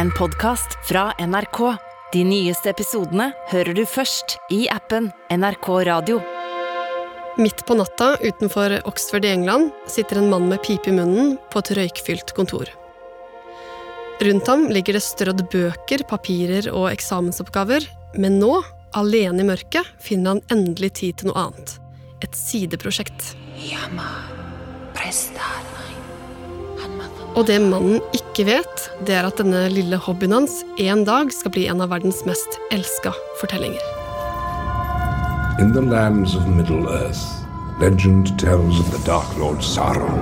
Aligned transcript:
en 0.00 0.10
podkast 0.10 0.78
fra 0.88 1.12
NRK. 1.18 1.58
De 2.12 2.20
nyeste 2.24 2.70
episodene 2.72 3.26
hører 3.50 3.76
du 3.76 3.82
først 3.84 4.38
i 4.48 4.62
appen 4.72 5.10
NRK 5.28 5.66
Radio. 5.90 6.22
Midt 7.36 7.60
på 7.68 7.76
natta 7.76 8.14
utenfor 8.22 8.78
Oxford 8.88 9.26
i 9.28 9.32
England 9.34 9.68
sitter 9.92 10.22
en 10.22 10.30
mann 10.32 10.46
med 10.48 10.62
pipe 10.64 10.88
i 10.88 10.94
munnen 10.96 11.34
på 11.52 11.60
et 11.60 11.72
røykfylt 11.76 12.32
kontor. 12.38 12.72
Rundt 14.24 14.48
ham 14.48 14.64
ligger 14.72 14.96
det 14.96 15.04
strødd 15.04 15.44
bøker, 15.52 16.06
papirer 16.08 16.70
og 16.72 16.88
eksamensoppgaver, 16.94 17.84
men 18.16 18.40
nå, 18.40 18.54
alene 18.96 19.44
i 19.44 19.50
mørket, 19.52 19.84
finner 20.00 20.38
han 20.38 20.56
endelig 20.56 20.94
tid 21.02 21.20
til 21.20 21.28
noe 21.28 21.44
annet. 21.44 21.76
Et 22.24 22.40
sideprosjekt. 22.40 23.34
Og 27.38 27.46
det 27.46 27.60
mannen 27.62 28.00
ikke 28.16 28.44
vet, 28.48 28.86
det 29.06 29.14
er 29.14 29.26
at 29.28 29.38
denne 29.38 29.68
lille 29.70 29.98
hobbyen 30.02 30.34
hans 30.34 30.60
en 30.82 31.04
dag 31.06 31.30
skal 31.34 31.52
bli 31.54 31.68
en 31.70 31.82
av 31.84 31.92
verdens 31.92 32.24
mest 32.26 32.58
elska 32.74 33.12
fortellinger. 33.38 33.84
In 35.62 35.70
the 35.72 35.84
lands 35.84 36.34
of 36.34 36.48
Middle 36.48 36.88
Earth, 36.90 37.22
legend 37.78 38.34
tells 38.40 38.80
of 38.80 38.90
the 38.90 38.98
Dark 39.06 39.30
Lord 39.38 39.62
Sauron 39.62 40.18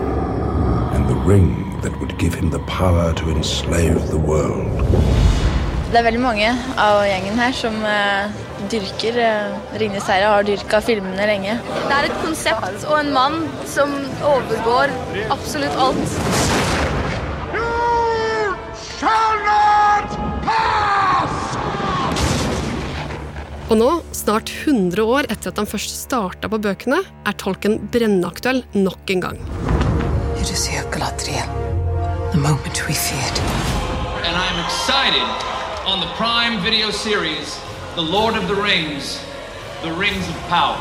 and 0.92 1.08
the 1.08 1.16
ring 1.24 1.48
that 1.82 1.96
would 2.00 2.18
give 2.18 2.34
him 2.34 2.50
the 2.50 2.60
power 2.66 3.14
to 3.14 3.30
enslave 3.30 4.10
the 4.10 4.18
world. 4.18 4.68
Det 5.88 6.02
er 6.02 6.04
veldig 6.04 6.20
mange 6.20 6.50
av 6.76 7.00
gjengen 7.08 7.40
her 7.40 7.54
som 7.56 7.78
uh, 7.80 8.28
dyrker 8.68 9.16
uh, 9.16 9.56
Ringenes 9.80 10.10
herre, 10.12 10.28
har 10.34 10.44
dyrka 10.44 10.82
filmene 10.84 11.30
lenge. 11.30 11.56
Det 11.72 11.96
er 11.96 12.10
et 12.10 12.20
konsept 12.20 12.84
og 12.90 12.98
en 12.98 13.14
mann 13.16 13.40
som 13.64 13.96
overgår 14.34 14.92
absolutt 15.32 15.80
alt. 15.80 16.47
Og 23.68 23.76
nå, 23.76 23.88
snart 24.16 24.48
100 24.64 25.02
år 25.04 25.26
etter 25.28 25.52
at 25.52 25.58
han 25.60 25.68
først 25.68 25.92
starta 26.06 26.48
på 26.48 26.60
bøkene, 26.64 27.02
er 27.04 27.34
tolken 27.36 27.76
brennaktuell 27.92 28.62
nok 28.72 29.12
en 29.12 29.20
gang. 29.26 29.40
It 30.40 30.48
is 30.50 30.64
here, 30.64 30.84
Galadriel. 30.90 31.44
The 32.32 32.40
moment 32.40 32.86
we 32.88 32.94
feared. 32.94 33.38
and 34.28 34.36
I 34.36 34.46
am 34.52 34.60
excited 34.64 35.28
on 35.86 36.00
the 36.00 36.10
Prime 36.16 36.62
Video 36.64 36.90
series, 36.90 37.60
The 37.94 38.02
Lord 38.02 38.36
of 38.36 38.48
the 38.48 38.54
Rings, 38.54 39.20
The 39.82 39.92
Rings 39.92 40.28
of 40.28 40.36
Power. 40.48 40.78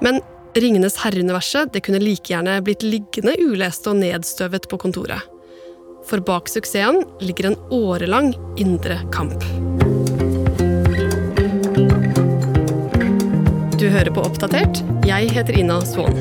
Men 0.00 0.20
Ringenes 0.54 0.96
herre-universet 0.96 1.72
det 1.72 1.84
kunne 1.86 2.02
like 2.02 2.32
gjerne 2.32 2.60
blitt 2.66 2.82
liggende 2.82 3.36
ulest 3.38 3.86
og 3.86 4.00
nedstøvet 4.02 4.66
på 4.70 4.78
kontoret. 4.78 5.22
For 6.06 6.22
bak 6.22 6.50
suksessen 6.50 7.04
ligger 7.22 7.50
en 7.50 7.60
årelang 7.70 8.32
indre 8.58 8.98
kamp. 9.14 9.69
Hører 13.90 14.12
på 14.14 14.22
Oppdatert. 14.22 14.80
Jeg 15.06 15.32
heter 15.34 15.56
Ina 15.58 15.80
Swan. 15.88 16.14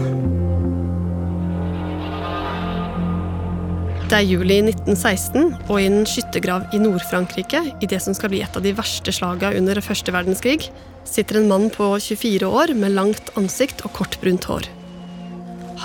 Det 4.10 4.18
er 4.18 4.26
juli 4.26 4.58
1916, 4.64 5.52
og 5.68 5.76
i 5.78 5.86
en 5.86 6.00
skyttergrav 6.10 6.74
i 6.74 6.80
Nord-Frankrike, 6.82 7.62
i 7.78 7.90
det 7.90 8.00
som 8.02 8.16
skal 8.18 8.32
bli 8.34 8.42
et 8.42 8.58
av 8.58 8.66
de 8.66 8.74
verste 8.74 9.14
slaga 9.14 9.52
under 9.60 9.78
første 9.86 10.14
verdenskrig, 10.16 10.72
sitter 11.06 11.38
en 11.38 11.50
mann 11.52 11.68
på 11.70 11.92
24 12.02 12.50
år 12.50 12.74
med 12.74 12.96
langt 12.98 13.30
ansikt 13.38 13.86
og 13.86 13.94
kort 14.00 14.18
brunt 14.24 14.50
hår. 14.50 14.66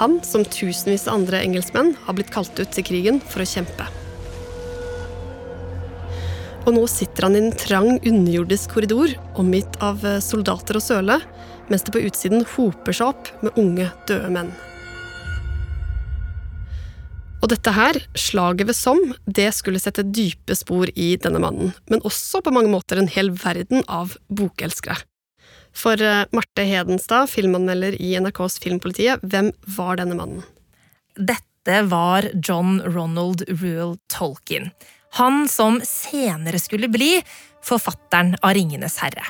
Han, 0.01 0.23
som 0.25 0.47
tusenvis 0.49 1.05
av 1.05 1.19
andre 1.19 1.45
engelskmenn, 1.45 1.93
har 2.07 2.17
blitt 2.17 2.33
kalt 2.33 2.57
ut 2.57 2.73
til 2.73 2.89
krigen 2.89 3.21
for 3.29 3.45
å 3.45 3.51
kjempe. 3.51 3.91
Og 6.65 6.73
nå 6.79 6.87
sitter 6.89 7.29
han 7.29 7.37
i 7.37 7.45
en 7.45 7.53
trang, 7.53 7.99
underjordisk 8.01 8.73
korridor, 8.73 9.13
omgitt 9.37 9.77
av 9.85 10.01
soldater 10.25 10.81
og 10.81 10.87
søle, 10.87 11.21
mens 11.71 11.85
det 11.87 11.95
på 11.95 12.05
utsiden 12.05 12.47
hoper 12.57 12.97
seg 12.97 13.13
opp 13.13 13.33
med 13.45 13.59
unge, 13.61 13.91
døde 14.09 14.31
menn. 14.35 14.53
Og 17.45 17.51
dette 17.53 17.75
her, 17.77 17.99
slaget 18.17 18.71
ved 18.71 18.77
Somme, 18.77 19.17
det 19.29 19.51
skulle 19.53 19.81
sette 19.83 20.07
dype 20.09 20.57
spor 20.57 20.89
i 20.97 21.11
denne 21.21 21.43
mannen, 21.45 21.75
men 21.93 22.01
også 22.09 22.41
på 22.41 22.53
mange 22.55 22.73
måter 22.73 22.97
en 22.97 23.11
hel 23.11 23.35
verden 23.37 23.85
av 23.85 24.15
bokelskere. 24.33 25.03
For 25.75 26.01
eh, 26.01 26.25
Marte 26.33 26.65
Hedenstad, 26.65 27.29
filmanmelder 27.29 27.99
i 28.01 28.15
NRKs 28.23 28.61
Filmpolitiet, 28.63 29.21
hvem 29.27 29.51
var 29.77 29.99
denne 30.01 30.17
mannen? 30.17 30.47
Dette 31.19 31.83
var 31.91 32.31
John 32.33 32.79
Ronald 32.81 33.45
Reuel 33.51 33.99
Tolkien. 34.13 34.71
Han 35.19 35.45
som 35.51 35.83
senere 35.87 36.63
skulle 36.63 36.89
bli 36.89 37.19
forfatteren 37.65 38.39
av 38.41 38.57
Ringenes 38.57 38.99
herre. 39.03 39.29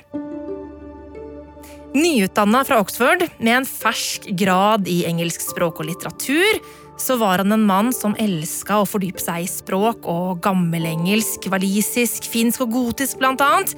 Nyutdanna 1.94 2.64
fra 2.66 2.80
Oxford 2.82 3.22
med 3.38 3.56
en 3.60 3.66
fersk 3.68 4.24
grad 4.34 4.88
i 4.90 5.04
engelsk 5.06 5.44
språk 5.44 5.78
og 5.78 5.86
litteratur, 5.86 6.58
så 6.98 7.14
var 7.20 7.38
han 7.38 7.54
en 7.54 7.66
mann 7.68 7.92
som 7.94 8.16
elska 8.18 8.80
å 8.82 8.88
fordype 8.88 9.22
seg 9.22 9.44
i 9.44 9.50
språk 9.50 10.08
og 10.10 10.40
gammelengelsk, 10.42 11.46
walisisk, 11.54 12.26
finsk 12.30 12.66
og 12.66 12.74
gotisk 12.74 13.22
blant 13.22 13.44
annet, 13.46 13.76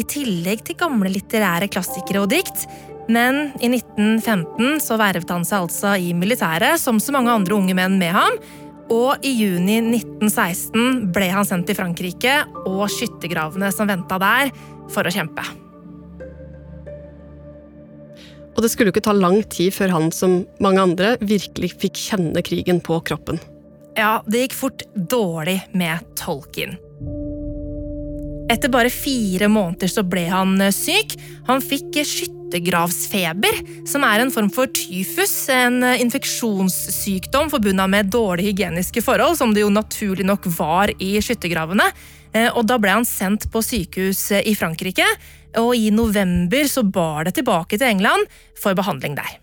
i 0.00 0.04
tillegg 0.06 0.64
til 0.64 0.78
gamle 0.80 1.12
litterære 1.12 1.68
klassikere 1.68 2.24
og 2.24 2.32
dikt. 2.32 2.64
Men 3.12 3.50
i 3.60 3.68
1915 3.72 4.80
så 4.84 4.96
vervet 5.00 5.28
han 5.32 5.44
seg 5.48 5.66
altså 5.66 5.94
i 6.00 6.14
militæret, 6.16 6.80
som 6.80 7.00
så 7.02 7.12
mange 7.12 7.36
andre 7.36 7.56
unge 7.56 7.76
menn 7.76 8.00
med 8.00 8.16
ham, 8.16 8.40
og 8.88 9.20
i 9.20 9.34
juni 9.36 9.82
1916 9.92 11.08
ble 11.12 11.28
han 11.36 11.44
sendt 11.44 11.68
til 11.68 11.76
Frankrike 11.76 12.40
og 12.64 12.86
skyttergravene 12.96 13.72
som 13.76 13.92
venta 13.92 14.16
der, 14.24 14.52
for 14.88 15.04
å 15.04 15.12
kjempe. 15.12 15.67
Og 18.58 18.64
det 18.64 18.72
skulle 18.72 18.90
jo 18.90 18.96
ikke 18.96 19.06
ta 19.06 19.14
lang 19.14 19.38
tid 19.54 19.70
før 19.70 19.92
han, 19.94 20.08
som 20.10 20.40
mange 20.58 20.82
andre, 20.82 21.12
virkelig 21.22 21.76
fikk 21.78 22.00
kjenne 22.08 22.42
krigen 22.42 22.82
på 22.82 22.98
kroppen. 23.06 23.38
Ja, 23.94 24.18
det 24.26 24.48
gikk 24.48 24.56
fort 24.58 24.82
dårlig 24.94 25.60
med 25.78 26.02
Tolkien. 26.18 26.74
Etter 28.50 28.72
bare 28.72 28.90
fire 28.90 29.46
måneder 29.52 29.90
så 29.92 30.02
ble 30.02 30.24
han 30.32 30.56
eh, 30.64 30.74
syk. 30.74 31.14
Han 31.46 31.62
fikk 31.62 32.00
skyttergravsfeber, 32.02 33.60
som 33.86 34.06
er 34.08 34.24
en 34.24 34.32
form 34.34 34.48
for 34.54 34.70
tyfus, 34.74 35.34
en 35.54 35.82
eh, 35.84 36.00
infeksjonssykdom 36.02 37.52
forbundet 37.52 37.92
med 37.94 38.10
dårlige 38.10 38.50
hygieniske 38.54 39.04
forhold, 39.04 39.38
som 39.38 39.54
det 39.54 39.62
jo 39.62 39.70
naturlig 39.70 40.26
nok 40.26 40.48
var 40.58 40.90
i 40.98 41.14
skyttergravene. 41.22 41.86
Eh, 42.38 42.48
Og 42.54 42.66
da 42.68 42.78
ble 42.80 42.94
han 43.00 43.08
sendt 43.08 43.48
på 43.52 43.62
sykehus 43.64 44.30
i 44.38 44.54
Frankrike, 44.58 45.06
og 45.58 45.74
i 45.76 45.90
november 45.90 46.68
så 46.70 46.84
bar 46.84 47.26
det 47.26 47.38
tilbake 47.38 47.78
til 47.78 47.88
England 47.88 48.28
for 48.58 48.76
behandling 48.78 49.16
der. 49.18 49.38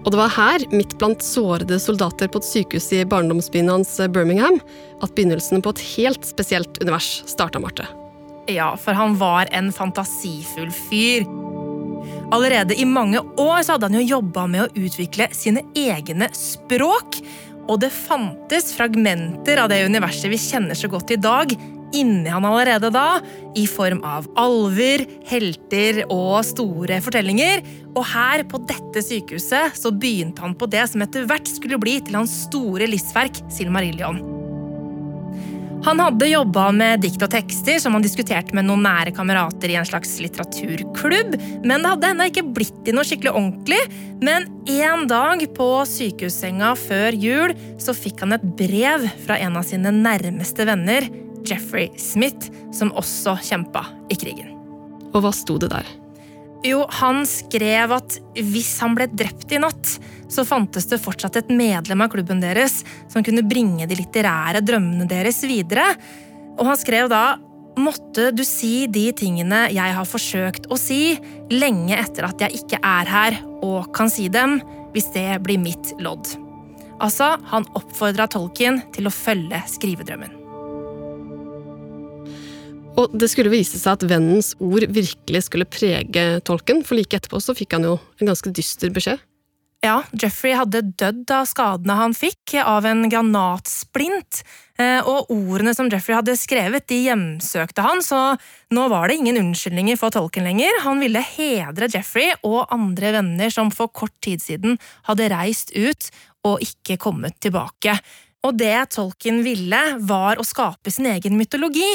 Og 0.00 0.14
det 0.14 0.16
var 0.16 0.32
her, 0.32 0.62
midt 0.72 0.94
blant 0.98 1.20
sårede 1.20 1.76
soldater 1.82 2.30
på 2.32 2.40
et 2.40 2.46
sykehus 2.48 2.86
i 2.96 3.02
barndomsbyen 3.04 3.68
hans 3.68 3.92
eh, 4.00 4.08
Birmingham, 4.08 4.56
at 5.04 5.12
begynnelsen 5.16 5.60
på 5.64 5.74
et 5.74 5.82
helt 5.96 6.24
spesielt 6.24 6.80
univers 6.80 7.20
starta, 7.28 7.60
Marte. 7.60 7.84
Ja, 8.48 8.72
for 8.80 8.96
han 8.96 9.18
var 9.20 9.50
en 9.52 9.68
fantasifull 9.72 10.72
fyr. 10.88 11.28
Allerede 12.32 12.74
i 12.80 12.86
mange 12.88 13.20
år 13.20 13.60
så 13.66 13.76
hadde 13.76 13.90
han 13.90 13.98
jo 14.00 14.16
jobba 14.16 14.46
med 14.48 14.64
å 14.64 14.86
utvikle 14.86 15.28
sine 15.36 15.66
egne 15.76 16.30
språk. 16.34 17.20
Og 17.70 17.78
det 17.82 17.92
fantes 17.94 18.72
fragmenter 18.74 19.60
av 19.62 19.70
det 19.70 19.84
universet 19.86 20.30
vi 20.32 20.40
kjenner 20.40 20.78
så 20.78 20.90
godt 20.90 21.12
i 21.14 21.20
dag, 21.20 21.52
inni 21.94 22.30
han 22.30 22.46
allerede 22.46 22.90
da, 22.94 23.20
i 23.58 23.66
form 23.70 24.02
av 24.06 24.26
alver, 24.38 25.04
helter 25.30 26.04
og 26.08 26.42
store 26.46 27.00
fortellinger. 27.04 27.62
Og 27.94 28.04
her, 28.12 28.44
på 28.50 28.62
dette 28.66 29.02
sykehuset, 29.06 29.78
så 29.78 29.94
begynte 29.94 30.42
han 30.44 30.58
på 30.58 30.70
det 30.70 30.86
som 30.90 31.06
etter 31.06 31.26
hvert 31.30 31.50
skulle 31.50 31.80
bli 31.82 31.98
til 32.02 32.20
hans 32.22 32.44
store 32.48 32.90
livsverk, 32.90 33.42
Silmarillion. 33.54 34.39
Han 35.84 36.00
hadde 36.00 36.28
jobba 36.28 36.66
med 36.76 37.00
dikt 37.00 37.22
og 37.24 37.30
tekster 37.32 37.78
som 37.80 37.94
han 37.96 38.04
diskuterte 38.04 38.52
med 38.56 38.66
noen 38.68 38.82
nære 38.84 39.14
kamerater 39.16 39.72
i 39.72 39.78
en 39.80 39.86
slags 39.88 40.12
litteraturklubb, 40.20 41.38
men 41.64 41.80
det 41.80 41.92
hadde 41.94 42.10
ennå 42.12 42.26
ikke 42.28 42.44
blitt 42.58 42.82
til 42.84 42.98
noe 42.98 43.08
skikkelig 43.08 43.32
ordentlig. 43.32 43.80
Men 44.20 44.44
en 44.68 45.06
dag 45.08 45.46
på 45.56 45.68
sykehussenga 45.88 46.74
før 46.76 47.16
jul 47.16 47.56
så 47.80 47.96
fikk 47.96 48.20
han 48.26 48.36
et 48.36 48.44
brev 48.60 49.08
fra 49.24 49.40
en 49.40 49.56
av 49.56 49.64
sine 49.70 49.94
nærmeste 49.96 50.68
venner, 50.68 51.08
Jeffrey 51.48 51.88
Smith, 51.96 52.52
som 52.76 52.92
også 52.92 53.38
kjempa 53.48 53.86
i 54.12 54.20
krigen. 54.20 54.52
Og 55.14 55.24
hva 55.24 55.32
sto 55.34 55.56
det 55.62 55.72
der? 55.72 55.88
Jo, 56.66 56.84
han 56.92 57.24
skrev 57.24 57.96
at 57.96 58.18
hvis 58.36 58.74
han 58.84 58.92
ble 58.98 59.08
drept 59.08 59.48
i 59.56 59.60
natt, 59.62 59.96
så 60.30 60.46
fantes 60.46 60.88
det 60.90 61.00
fortsatt 61.02 61.40
et 61.40 61.52
medlem 61.52 62.04
av 62.04 62.10
klubben 62.12 62.42
deres 62.42 62.80
som 63.10 63.24
kunne 63.26 63.46
bringe 63.46 63.88
de 63.90 63.98
litterære 63.98 64.62
drømmene 64.64 65.08
deres 65.10 65.42
videre. 65.46 65.92
Og 66.58 66.66
han 66.70 66.80
skrev 66.80 67.10
da 67.12 67.24
Måtte 67.80 68.32
du 68.34 68.42
si 68.44 68.88
de 68.90 69.06
tingene 69.16 69.60
jeg 69.72 69.94
har 69.94 70.08
forsøkt 70.08 70.66
å 70.74 70.76
si, 70.76 71.14
lenge 71.54 71.94
etter 71.96 72.26
at 72.26 72.42
jeg 72.42 72.58
ikke 72.58 72.80
er 72.82 73.08
her 73.08 73.38
og 73.62 73.92
kan 73.96 74.10
si 74.10 74.26
dem, 74.28 74.58
hvis 74.92 75.06
det 75.14 75.38
blir 75.46 75.60
mitt 75.62 75.94
lodd. 76.02 76.26
Altså, 77.00 77.36
han 77.52 77.68
oppfordra 77.78 78.26
Tolkien 78.28 78.82
til 78.92 79.08
å 79.08 79.14
følge 79.14 79.62
skrivedrømmen. 79.70 80.34
Og 82.98 83.14
det 83.16 83.30
skulle 83.32 83.52
vise 83.52 83.78
seg 83.78 83.94
at 83.94 84.06
vennens 84.10 84.52
ord 84.60 84.84
virkelig 84.90 85.46
skulle 85.46 85.68
prege 85.70 86.26
tolken, 86.44 86.82
for 86.84 86.98
like 86.98 87.16
etterpå 87.16 87.40
så 87.40 87.54
fikk 87.56 87.78
han 87.78 87.86
jo 87.86 87.96
en 88.20 88.32
ganske 88.32 88.52
dyster 88.52 88.92
beskjed. 88.92 89.22
Ja, 89.80 90.02
Jeffrey 90.12 90.52
hadde 90.52 90.82
dødd 91.00 91.30
av 91.32 91.46
skadene 91.48 91.94
han 91.96 92.12
fikk 92.12 92.58
av 92.60 92.84
en 92.84 93.06
granatsplint, 93.08 94.42
eh, 94.76 95.00
og 95.08 95.30
ordene 95.32 95.72
som 95.72 95.88
Jeffrey 95.88 96.18
hadde 96.18 96.34
skrevet, 96.36 96.84
de 96.90 96.98
hjemsøkte 97.06 97.84
han, 97.86 98.04
så 98.04 98.36
nå 98.76 98.84
var 98.92 99.08
det 99.08 99.16
ingen 99.16 99.40
unnskyldninger 99.40 99.96
for 99.96 100.12
tolken 100.12 100.44
lenger. 100.44 100.82
Han 100.84 101.00
ville 101.00 101.24
hedre 101.24 101.88
Jeffrey 101.88 102.28
og 102.44 102.68
andre 102.76 103.14
venner 103.16 103.48
som 103.54 103.72
for 103.72 103.88
kort 103.88 104.12
tid 104.20 104.44
siden 104.44 104.76
hadde 105.08 105.30
reist 105.32 105.72
ut 105.72 106.10
og 106.44 106.60
ikke 106.60 107.00
kommet 107.00 107.40
tilbake. 107.40 107.96
Og 108.44 108.60
det 108.60 108.92
tolken 108.92 109.40
ville, 109.44 109.80
var 109.96 110.36
å 110.36 110.44
skape 110.44 110.92
sin 110.92 111.08
egen 111.08 111.40
mytologi. 111.40 111.88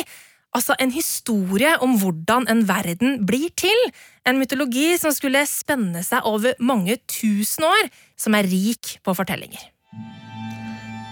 Altså 0.58 0.74
en 0.82 0.94
historie 0.96 1.74
om 1.84 1.98
hvordan 2.02 2.50
en 2.50 2.66
verden 2.66 3.26
blir 3.30 3.54
til. 3.58 3.78
En 4.26 4.40
mytologi 4.42 4.96
som 4.98 5.14
skulle 5.14 5.44
spenne 5.46 6.02
seg 6.02 6.26
over 6.26 6.56
mange 6.58 6.98
tusen 7.06 7.68
år, 7.68 7.90
som 8.18 8.34
er 8.34 8.48
rik 8.50 8.96
på 9.06 9.14
fortellinger. 9.14 9.62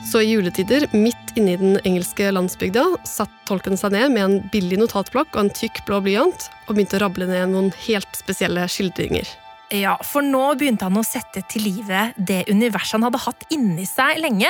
Så 0.10 0.24
i 0.24 0.32
juletider, 0.34 0.88
midt 0.98 1.38
inne 1.38 1.54
i 1.54 1.60
den 1.62 1.78
engelske 1.86 2.32
landsbygda, 2.34 2.84
satt 3.08 3.34
tolken 3.48 3.78
seg 3.80 3.94
ned 3.94 4.16
med 4.16 4.24
en 4.24 4.36
billig 4.54 4.80
notatblokk 4.82 5.30
og 5.38 5.46
en 5.46 5.54
tykk 5.54 5.84
blå 5.88 6.02
blyant 6.04 6.50
og 6.66 6.74
begynte 6.74 6.98
å 6.98 7.04
rable 7.06 7.30
ned 7.30 7.54
noen 7.54 7.70
helt 7.86 8.18
spesielle 8.18 8.66
skildringer. 8.70 9.30
Ja, 9.74 9.94
for 10.06 10.26
nå 10.26 10.42
begynte 10.58 10.90
han 10.90 10.98
å 11.00 11.06
sette 11.06 11.42
til 11.50 11.64
live 11.70 12.08
det 12.18 12.44
universet 12.50 12.98
han 12.98 13.08
hadde 13.08 13.22
hatt 13.24 13.46
inni 13.54 13.86
seg 13.90 14.20
lenge. 14.22 14.50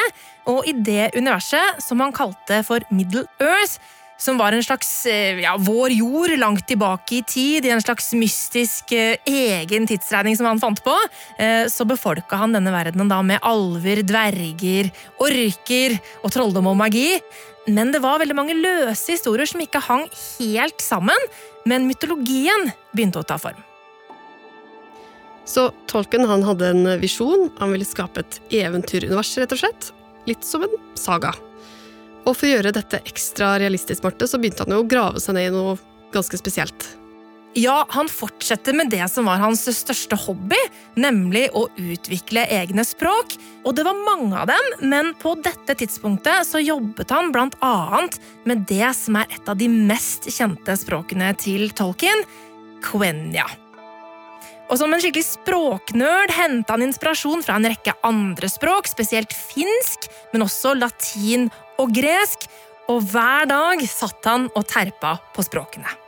Og 0.51 0.67
i 0.67 0.73
det 0.75 1.13
universet, 1.15 1.83
som 1.83 2.01
han 2.03 2.15
kalte 2.15 2.63
for 2.67 2.83
Middle 2.91 3.23
Earth, 3.43 3.77
som 4.23 4.37
var 4.39 4.55
en 4.55 4.63
slags 4.63 5.05
eh, 5.05 5.41
ja, 5.43 5.55
vår 5.59 5.91
jord 5.97 6.37
langt 6.39 6.67
tilbake 6.67 7.17
i 7.17 7.23
tid, 7.27 7.65
i 7.65 7.73
en 7.75 7.81
slags 7.83 8.13
mystisk 8.15 8.93
eh, 8.95 9.17
egen 9.27 9.87
tidsregning 9.89 10.37
som 10.39 10.47
han 10.47 10.61
fant 10.63 10.79
på, 10.85 10.93
eh, 11.43 11.65
så 11.67 11.83
befolka 11.87 12.39
han 12.39 12.55
denne 12.55 12.71
verdenen 12.71 13.11
da 13.11 13.19
med 13.25 13.43
alver, 13.43 14.03
dverger, 14.07 14.93
orker 15.27 15.97
og 16.23 16.31
trolldom 16.31 16.71
og 16.71 16.79
magi. 16.85 17.19
Men 17.67 17.91
det 17.91 18.03
var 18.03 18.21
veldig 18.23 18.37
mange 18.37 18.55
løse 18.55 19.11
historier 19.11 19.47
som 19.49 19.61
ikke 19.63 19.83
hang 19.83 20.07
helt 20.39 20.83
sammen, 20.83 21.29
men 21.67 21.87
mytologien 21.87 22.71
begynte 22.95 23.19
å 23.19 23.27
ta 23.27 23.39
form. 23.39 23.59
Så 25.43 25.69
tolken 25.91 26.23
han 26.27 26.43
hadde 26.47 26.69
en 26.71 26.93
visjon. 27.01 27.49
Han 27.59 27.75
ville 27.75 27.87
skape 27.87 28.23
et 28.23 28.39
eventyrunivers, 28.63 29.35
rett 29.43 29.55
og 29.55 29.59
slett. 29.65 29.89
Litt 30.27 30.47
som 30.47 30.63
en 30.63 30.77
saga. 30.95 31.33
Og 32.23 32.35
for 32.35 32.47
å 32.47 32.51
gjøre 32.55 32.73
dette 32.75 33.01
ekstra 33.03 33.55
realistisk, 33.59 34.03
Marte, 34.05 34.27
så 34.29 34.39
begynte 34.39 34.63
han 34.63 34.75
jo 34.75 34.83
å 34.83 34.89
grave 34.89 35.21
seg 35.23 35.35
ned 35.37 35.49
i 35.49 35.55
noe 35.55 35.77
ganske 36.13 36.39
spesielt. 36.39 36.85
Ja, 37.53 37.83
han 37.89 38.07
fortsetter 38.09 38.73
med 38.73 38.89
det 38.89 39.03
som 39.13 39.27
var 39.29 39.37
hans 39.43 39.61
største 39.77 40.17
hobby, 40.17 40.57
nemlig 40.97 41.45
å 41.53 41.67
utvikle 41.77 42.47
egne 42.49 42.81
språk. 42.87 43.35
Og 43.61 43.75
det 43.77 43.85
var 43.85 43.99
mange 44.07 44.39
av 44.41 44.49
dem, 44.49 44.69
men 44.89 45.11
på 45.21 45.35
dette 45.45 45.75
tidspunktet 45.77 46.49
så 46.49 46.63
jobbet 46.63 47.13
han 47.13 47.29
blant 47.35 47.57
annet 47.61 48.17
med 48.49 48.65
det 48.69 48.89
som 48.97 49.19
er 49.21 49.29
et 49.29 49.51
av 49.51 49.59
de 49.59 49.69
mest 49.69 50.25
kjente 50.33 50.73
språkene 50.81 51.29
til 51.37 51.69
Tolkien, 51.77 52.25
Quenya. 52.83 53.45
Og 54.71 54.79
som 54.79 54.89
en 54.89 55.01
skikkelig 55.03 55.27
språknerd 55.27 56.33
henta 56.33 56.73
han 56.73 56.87
inspirasjon 56.87 57.43
fra 57.45 57.59
en 57.59 57.67
rekke 57.69 57.93
andre 58.07 58.49
språk, 58.49 58.89
spesielt 58.89 59.35
finsk, 59.35 60.07
men 60.33 60.47
også 60.47 60.73
latin 60.79 61.51
og 61.81 61.93
gresk, 61.95 62.47
og 62.91 63.03
hver 63.13 63.47
dag 63.49 63.83
satt 63.87 64.25
han 64.27 64.49
og 64.53 64.65
terpa 64.67 65.17
på 65.35 65.45
språkene. 65.45 65.99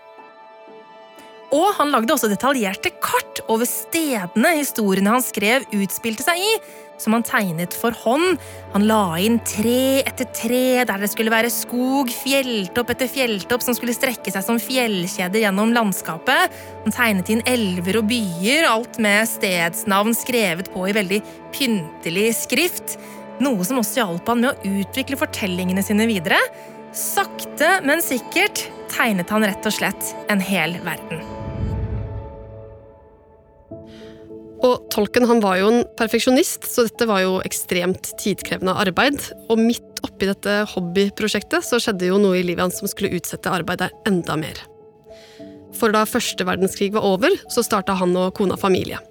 Og 1.56 1.76
han 1.78 1.92
lagde 1.94 2.12
også 2.12 2.28
detaljerte 2.28 2.92
kart 3.04 3.40
over 3.52 3.68
stedene 3.70 4.56
historiene 4.58 5.14
han 5.14 5.24
skrev, 5.24 5.64
utspilte 5.78 6.26
seg 6.26 6.42
i, 6.42 6.56
som 7.00 7.16
han 7.16 7.26
tegnet 7.28 7.76
for 7.76 7.96
hånd. 8.04 8.40
Han 8.74 8.88
la 8.90 9.18
inn 9.24 9.38
tre 9.48 10.02
etter 10.08 10.28
tre 10.36 10.84
der 10.88 11.04
det 11.04 11.12
skulle 11.12 11.34
være 11.34 11.52
skog, 11.54 12.12
fjelltopp 12.12 12.94
etter 12.96 13.12
fjelltopp 13.12 13.64
som 13.64 13.78
skulle 13.78 13.96
strekke 13.96 14.34
seg 14.34 14.46
som 14.48 14.60
fjellkjeder 14.62 15.46
gjennom 15.46 15.74
landskapet. 15.76 16.56
Han 16.86 16.96
tegnet 16.96 17.32
inn 17.32 17.44
elver 17.48 18.02
og 18.02 18.10
byer, 18.10 18.68
alt 18.72 19.00
med 19.04 19.28
stedsnavn 19.30 20.16
skrevet 20.18 20.72
på 20.74 20.88
i 20.90 20.96
veldig 20.98 21.22
pyntelig 21.56 22.32
skrift. 22.42 22.98
Noe 23.44 23.66
som 23.68 23.82
også 23.82 24.00
hjalp 24.00 24.30
han 24.32 24.44
med 24.44 24.52
å 24.54 24.76
utvikle 24.80 25.20
fortellingene 25.20 25.84
sine 25.84 26.08
videre. 26.08 26.40
Sakte, 26.96 27.82
men 27.84 28.04
sikkert 28.04 28.68
tegnet 28.94 29.32
han 29.34 29.44
rett 29.44 29.66
og 29.68 29.76
slett 29.76 30.14
en 30.32 30.44
hel 30.44 30.78
verden. 30.86 31.24
Og 34.66 34.86
tolken 34.90 35.28
han 35.30 35.42
var 35.44 35.60
jo 35.60 35.68
en 35.70 35.84
perfeksjonist, 36.00 36.64
så 36.72 36.88
dette 36.88 37.06
var 37.10 37.22
jo 37.22 37.34
ekstremt 37.46 38.14
tidkrevende 38.22 38.74
arbeid. 38.86 39.20
Og 39.52 39.60
midt 39.62 40.00
oppi 40.06 40.30
dette 40.30 40.62
hobbyprosjektet 40.72 41.68
så 41.68 41.82
skjedde 41.82 42.10
jo 42.10 42.22
noe 42.22 42.40
i 42.40 42.46
livet 42.46 42.64
hans 42.66 42.80
som 42.82 42.90
skulle 42.90 43.14
utsette 43.18 43.52
arbeidet 43.52 43.92
enda 44.10 44.40
mer. 44.40 44.64
For 45.76 45.92
da 45.92 46.06
første 46.08 46.48
verdenskrig 46.48 46.94
var 46.96 47.06
over, 47.06 47.36
så 47.52 47.66
starta 47.66 47.98
han 48.00 48.16
og 48.16 48.32
kona 48.40 48.58
familie. 48.58 49.02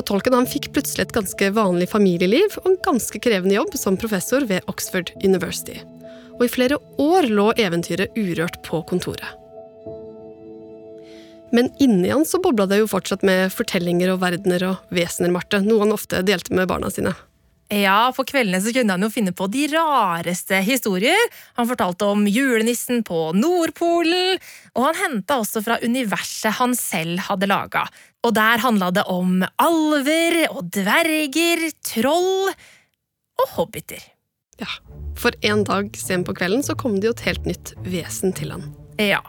Og 0.00 0.06
tolken 0.08 0.32
han 0.32 0.48
fikk 0.48 0.70
plutselig 0.72 1.04
et 1.04 1.12
ganske 1.12 1.50
vanlig 1.52 1.90
familieliv 1.92 2.54
og 2.62 2.70
en 2.70 2.78
ganske 2.86 3.20
krevende 3.20 3.58
jobb 3.58 3.74
som 3.76 3.98
professor 4.00 4.46
ved 4.48 4.64
Oxford 4.70 5.12
University. 5.20 5.76
Og 6.38 6.46
i 6.46 6.48
flere 6.48 6.78
år 6.96 7.28
lå 7.28 7.50
eventyret 7.60 8.16
urørt 8.16 8.56
på 8.64 8.80
kontoret. 8.88 9.36
Men 11.52 11.68
inni 11.82 12.08
han 12.08 12.24
så 12.24 12.40
bobla 12.40 12.64
det 12.70 12.78
jo 12.80 12.88
fortsatt 12.88 13.26
med 13.26 13.50
fortellinger 13.52 14.14
og 14.14 14.22
verdener 14.22 14.64
og 14.70 14.94
vesener, 14.94 15.34
Marte, 15.34 15.60
noe 15.66 15.82
han 15.82 15.92
ofte 15.92 16.22
delte 16.24 16.54
med 16.56 16.70
barna 16.70 16.88
sine. 16.94 17.12
Ja, 17.70 18.10
for 18.10 18.26
kveldene 18.26 18.58
så 18.58 18.72
kunne 18.74 18.96
han 18.96 19.04
jo 19.06 19.12
finne 19.14 19.30
på 19.36 19.46
de 19.52 19.68
rareste 19.70 20.58
historier. 20.66 21.20
Han 21.54 21.68
fortalte 21.70 22.08
om 22.10 22.24
julenissen 22.26 23.04
på 23.06 23.28
Nordpolen, 23.38 24.40
og 24.74 24.88
han 24.88 24.98
henta 24.98 25.38
også 25.38 25.62
fra 25.62 25.78
universet 25.84 26.58
han 26.58 26.74
selv 26.74 27.22
hadde 27.28 27.46
laga. 27.50 27.84
Og 28.26 28.34
der 28.34 28.60
handla 28.64 28.90
det 28.94 29.06
om 29.06 29.44
alver 29.62 30.42
og 30.50 30.66
dverger, 30.74 31.68
troll 31.86 32.50
og 32.50 33.54
hobbiter. 33.54 34.02
Ja, 34.60 34.68
for 35.16 35.32
en 35.46 35.62
dag 35.64 35.94
sen 35.96 36.26
på 36.26 36.34
kvelden 36.36 36.66
så 36.66 36.74
kom 36.76 36.98
det 36.98 37.06
jo 37.06 37.14
et 37.14 37.26
helt 37.28 37.46
nytt 37.48 37.76
vesen 37.86 38.34
til 38.36 38.50
han. 38.56 38.66
Ja, 38.98 39.22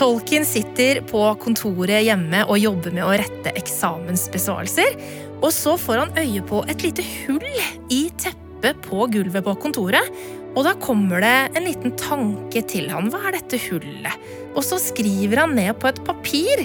Tolkien 0.00 0.46
sitter 0.48 1.02
på 1.04 1.20
kontoret 1.42 2.06
hjemme 2.06 2.46
og 2.46 2.56
jobber 2.56 2.94
med 2.96 3.04
å 3.04 3.16
rette 3.20 3.50
eksamensbesvarelser. 3.60 4.94
Og 5.42 5.50
så 5.52 5.74
får 5.76 6.00
han 6.00 6.14
øye 6.16 6.40
på 6.48 6.62
et 6.72 6.84
lite 6.86 7.04
hull 7.04 7.44
i 7.92 8.06
teppet 8.22 8.80
på 8.86 9.04
gulvet 9.12 9.44
på 9.44 9.52
kontoret. 9.60 10.08
Og 10.54 10.64
da 10.64 10.72
kommer 10.80 11.20
det 11.20 11.34
en 11.52 11.68
liten 11.68 11.92
tanke 12.00 12.62
til 12.70 12.88
han. 12.88 13.10
Hva 13.12 13.26
er 13.28 13.36
dette 13.36 13.60
hullet? 13.66 14.24
Og 14.54 14.64
så 14.64 14.80
skriver 14.80 15.42
han 15.42 15.52
ned 15.58 15.76
på 15.82 15.90
et 15.92 16.00
papir. 16.08 16.64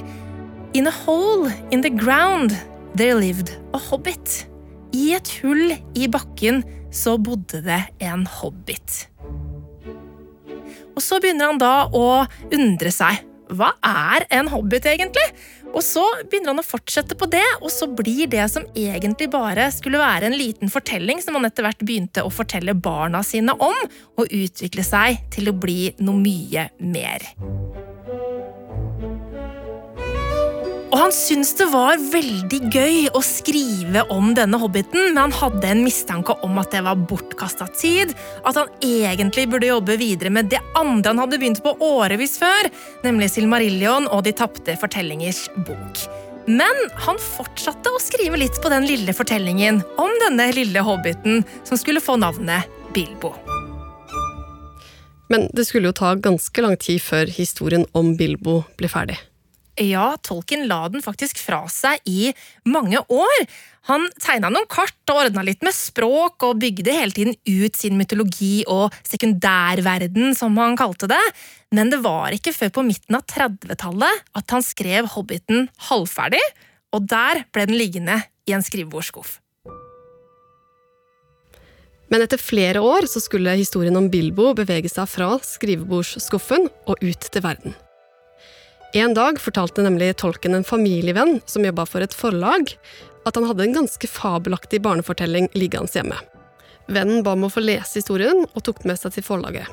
In 0.72 0.88
a 0.88 0.96
hole 1.04 1.52
in 1.76 1.84
the 1.84 1.92
ground 1.92 2.56
there 2.96 3.20
lived 3.20 3.52
a 3.76 3.82
hobbit. 3.90 4.46
I 4.96 5.12
et 5.20 5.34
hull 5.42 5.76
i 5.76 6.08
bakken 6.08 6.64
så 6.88 7.18
bodde 7.20 7.60
det 7.68 7.84
en 8.00 8.24
hobbit. 8.40 9.10
Og 10.96 11.04
så 11.04 11.20
begynner 11.22 11.52
han 11.52 11.62
da 11.62 11.76
å 11.92 12.26
undre 12.56 12.92
seg. 12.94 13.24
Hva 13.54 13.76
er 13.86 14.26
en 14.34 14.50
hobbit, 14.50 14.88
egentlig? 14.90 15.26
Og 15.76 15.84
så 15.84 16.04
begynner 16.24 16.54
han 16.54 16.62
å 16.64 16.66
fortsette 16.66 17.18
på 17.20 17.28
det, 17.30 17.46
og 17.60 17.70
så 17.74 17.88
blir 17.92 18.30
det 18.32 18.46
som 18.52 18.66
egentlig 18.74 19.28
bare 19.34 19.68
skulle 19.76 20.02
være 20.02 20.32
en 20.32 20.38
liten 20.40 20.72
fortelling, 20.72 21.22
som 21.22 21.38
han 21.38 21.46
etter 21.50 21.68
hvert 21.68 21.84
begynte 21.86 22.24
å 22.26 22.34
fortelle 22.34 22.74
barna 22.74 23.22
sine 23.28 23.54
om, 23.60 23.82
og 24.16 24.32
utvikle 24.32 24.86
seg 24.88 25.28
til 25.36 25.52
å 25.52 25.58
bli 25.58 25.92
noe 26.00 26.22
mye 26.22 26.70
mer. 26.80 27.28
Og 30.96 31.02
han 31.02 31.12
syntes 31.12 31.50
det 31.60 31.66
var 31.74 32.00
veldig 32.00 32.58
gøy 32.72 33.10
å 33.12 33.20
skrive 33.20 34.06
om 34.16 34.30
denne 34.38 34.56
hobbiten, 34.62 35.10
men 35.10 35.18
han 35.20 35.34
hadde 35.36 35.68
en 35.68 35.82
mistanke 35.84 36.38
om 36.48 36.56
at 36.62 36.72
det 36.72 36.86
var 36.86 37.02
bortkasta 37.10 37.68
tid, 37.76 38.14
at 38.48 38.56
han 38.56 38.72
egentlig 38.80 39.44
burde 39.52 39.68
jobbe 39.68 39.98
videre 40.00 40.32
med 40.32 40.48
det 40.54 40.62
andre 40.80 41.12
han 41.12 41.20
hadde 41.20 41.42
begynt 41.42 41.60
på 41.66 41.76
årevis 41.84 42.38
før, 42.40 42.72
nemlig 43.04 43.28
Silmarillion 43.34 44.08
og 44.08 44.24
De 44.24 44.32
tapte 44.40 44.78
fortellingers 44.80 45.50
bok. 45.68 46.06
Men 46.48 46.80
han 47.04 47.20
fortsatte 47.20 47.92
å 47.92 48.00
skrive 48.00 48.40
litt 48.40 48.64
på 48.64 48.72
den 48.72 48.88
lille 48.88 49.12
fortellingen 49.20 49.84
om 50.00 50.16
denne 50.24 50.48
lille 50.56 50.80
hobbiten 50.80 51.44
som 51.68 51.76
skulle 51.76 52.00
få 52.00 52.16
navnet 52.24 52.72
Bilbo. 52.96 53.36
Men 55.28 55.50
det 55.52 55.68
skulle 55.68 55.92
jo 55.92 56.00
ta 56.00 56.16
ganske 56.16 56.64
lang 56.64 56.80
tid 56.80 57.04
før 57.04 57.28
historien 57.28 57.84
om 57.92 58.16
Bilbo 58.16 58.62
ble 58.80 58.88
ferdig. 58.88 59.20
Ja, 59.82 60.16
Tolkien 60.24 60.70
la 60.70 60.86
den 60.88 61.04
faktisk 61.04 61.40
fra 61.44 61.66
seg 61.72 62.00
i 62.08 62.32
mange 62.64 63.02
år. 63.12 63.48
Han 63.90 64.08
tegna 64.24 64.50
noen 64.50 64.70
kart 64.72 64.96
og 65.12 65.26
ordna 65.26 65.44
litt 65.46 65.66
med 65.66 65.76
språk 65.76 66.46
og 66.48 66.62
bygde 66.64 66.96
hele 66.96 67.14
tiden 67.14 67.36
ut 67.44 67.76
sin 67.78 68.00
mytologi 68.00 68.64
og 68.72 68.96
sekundærverden, 69.06 70.32
som 70.38 70.56
han 70.62 70.80
kalte 70.80 71.12
det. 71.12 71.22
Men 71.76 71.92
det 71.92 72.00
var 72.06 72.34
ikke 72.34 72.56
før 72.56 72.72
på 72.80 72.86
midten 72.88 73.20
av 73.20 73.28
30-tallet 73.30 74.24
at 74.40 74.56
han 74.56 74.64
skrev 74.66 75.12
Hobbiten 75.14 75.68
halvferdig, 75.92 76.44
og 76.96 77.10
der 77.12 77.44
ble 77.52 77.68
den 77.68 77.78
liggende 77.78 78.22
i 78.48 78.56
en 78.56 78.64
skrivebordsskuff. 78.64 79.42
Men 82.10 82.22
etter 82.24 82.40
flere 82.40 82.80
år 82.86 83.10
så 83.12 83.20
skulle 83.20 83.58
historien 83.60 83.98
om 84.00 84.08
Bilbo 84.14 84.54
bevege 84.56 84.90
seg 84.94 85.10
fra 85.10 85.34
skrivebordsskuffen 85.44 86.70
og 86.88 87.02
ut 87.02 87.28
til 87.34 87.44
verden. 87.44 87.76
En 88.96 89.14
dag 89.14 89.42
fortalte 89.44 89.84
nemlig 89.84 90.14
tolken 90.22 90.54
en 90.56 90.64
familievenn 90.64 91.42
som 91.46 91.66
jobba 91.68 91.84
for 91.84 92.00
et 92.06 92.14
forlag, 92.16 92.70
at 93.28 93.36
han 93.36 93.44
hadde 93.50 93.66
en 93.66 93.74
ganske 93.76 94.08
fabelaktig 94.08 94.80
barnefortelling 94.86 95.50
liggende 95.52 95.92
hjemme. 95.92 96.16
Vennen 96.88 97.26
ba 97.26 97.34
om 97.36 97.44
å 97.44 97.50
få 97.52 97.60
lese 97.66 98.00
historien, 98.00 98.46
og 98.54 98.64
tok 98.64 98.86
med 98.88 98.96
seg 99.02 99.18
til 99.18 99.26
forlaget. 99.28 99.68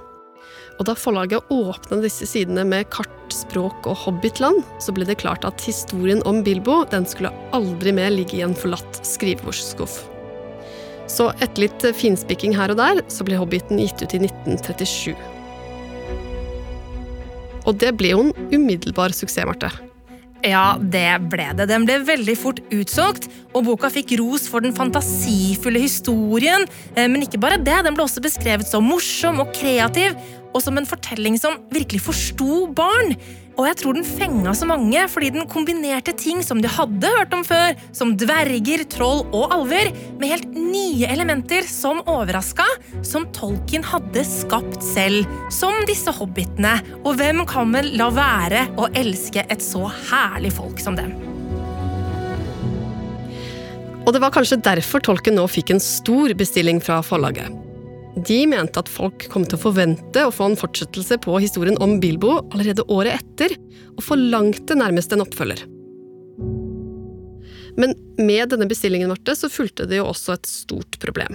Og 0.80 0.88
da 0.88 0.96
forlaget 0.98 1.52
åpna 1.54 2.00
disse 2.02 2.26
sidene 2.26 2.64
med 2.66 2.88
kart, 2.90 3.14
språk 3.30 3.86
og 3.86 4.00
hobbitland, 4.02 4.58
så 4.82 4.90
ble 4.96 5.06
det 5.06 5.20
klart 5.22 5.46
at 5.46 5.62
historien 5.62 6.24
om 6.26 6.40
Bilbo 6.42 6.80
den 6.90 7.06
skulle 7.06 7.30
aldri 7.54 7.94
mer 7.94 8.10
ligge 8.10 8.40
i 8.40 8.42
en 8.42 8.56
forlatt 8.58 9.04
skrivebordsskuff. 9.06 10.00
Så 11.06 11.28
etter 11.38 11.68
litt 11.68 11.86
finspikking 11.94 12.56
her 12.58 12.74
og 12.74 12.82
der, 12.82 13.04
så 13.06 13.22
ble 13.28 13.38
Hobbiten 13.38 13.78
gitt 13.78 14.02
ut 14.02 14.18
i 14.18 14.24
1937. 14.26 15.14
Og 17.66 17.78
det 17.78 17.94
ble 17.98 18.14
jo 18.14 18.26
en 18.26 18.36
umiddelbar 18.52 19.14
suksess, 19.16 19.46
Marte. 19.48 19.70
Ja, 20.42 20.74
det 20.76 21.20
ble 21.30 21.52
det. 21.54 21.68
Den 21.70 21.84
ble 21.86 22.00
veldig 22.02 22.34
fort 22.38 22.58
utsolgt, 22.74 23.28
og 23.54 23.66
boka 23.68 23.90
fikk 23.94 24.16
ros 24.18 24.48
for 24.50 24.64
den 24.64 24.74
fantasifulle 24.74 25.82
historien. 25.84 26.66
Eh, 26.96 27.06
men 27.06 27.22
ikke 27.22 27.40
bare 27.42 27.60
det, 27.62 27.78
den 27.86 27.94
ble 27.94 28.06
også 28.08 28.24
beskrevet 28.24 28.66
som 28.66 28.86
morsom 28.90 29.38
og 29.44 29.52
kreativ, 29.54 30.16
og 30.52 30.62
som 30.64 30.78
en 30.78 30.88
fortelling 30.88 31.38
som 31.40 31.58
virkelig 31.72 32.04
forsto 32.06 32.66
barn. 32.76 33.16
Og 33.60 33.66
jeg 33.68 33.76
tror 33.82 33.96
den 33.96 34.06
fenga 34.06 34.54
så 34.56 34.66
mange 34.68 35.00
fordi 35.12 35.28
den 35.34 35.48
kombinerte 35.50 36.14
ting 36.16 36.40
som 36.44 36.62
de 36.62 36.70
hadde 36.72 37.10
hørt 37.16 37.34
om 37.36 37.42
før, 37.44 37.76
som 37.96 38.14
dverger, 38.16 38.84
troll 38.92 39.26
og 39.28 39.52
alver, 39.52 39.90
med 40.20 40.32
helt 40.32 40.54
nye 40.56 41.08
elementer 41.12 41.66
som 41.68 42.00
overraska, 42.08 42.66
som 43.04 43.26
Tolkien 43.36 43.84
hadde 43.84 44.24
skapt 44.28 44.80
selv, 44.84 45.28
som 45.52 45.76
disse 45.88 46.12
hobbitene. 46.16 46.78
Og 47.02 47.18
hvem 47.20 47.44
kan 47.48 47.74
vel 47.76 47.92
la 48.00 48.08
være 48.14 48.66
å 48.80 48.88
elske 48.96 49.44
et 49.52 49.64
så 49.64 49.84
herlig 50.10 50.54
folk 50.56 50.80
som 50.80 50.96
dem? 50.96 51.12
Og 54.02 54.10
det 54.16 54.22
var 54.22 54.32
kanskje 54.34 54.58
derfor 54.64 55.04
Tolkien 55.04 55.36
nå 55.38 55.44
fikk 55.50 55.74
en 55.74 55.82
stor 55.82 56.32
bestilling 56.38 56.80
fra 56.82 56.98
forlaget. 57.06 57.71
De 58.16 58.42
mente 58.46 58.76
at 58.76 58.90
folk 58.92 59.24
kom 59.32 59.46
til 59.48 59.56
å 59.56 59.62
forvente 59.62 60.26
å 60.26 60.32
få 60.34 60.50
en 60.50 60.58
fortsettelse 60.58 61.16
på 61.24 61.38
historien 61.40 61.78
om 61.80 61.96
Bilbo 62.02 62.42
allerede 62.52 62.84
året 62.92 63.22
etter, 63.22 63.54
og 63.96 64.04
forlangte 64.04 64.76
nærmest 64.76 65.14
en 65.14 65.24
oppfølger. 65.24 65.64
Men 67.80 67.96
med 68.20 68.52
denne 68.52 68.68
bestillingen 68.68 69.08
Marte, 69.08 69.32
så 69.38 69.48
fulgte 69.48 69.86
det 69.88 70.02
jo 70.02 70.10
også 70.10 70.36
et 70.36 70.50
stort 70.50 70.98
problem. 71.00 71.32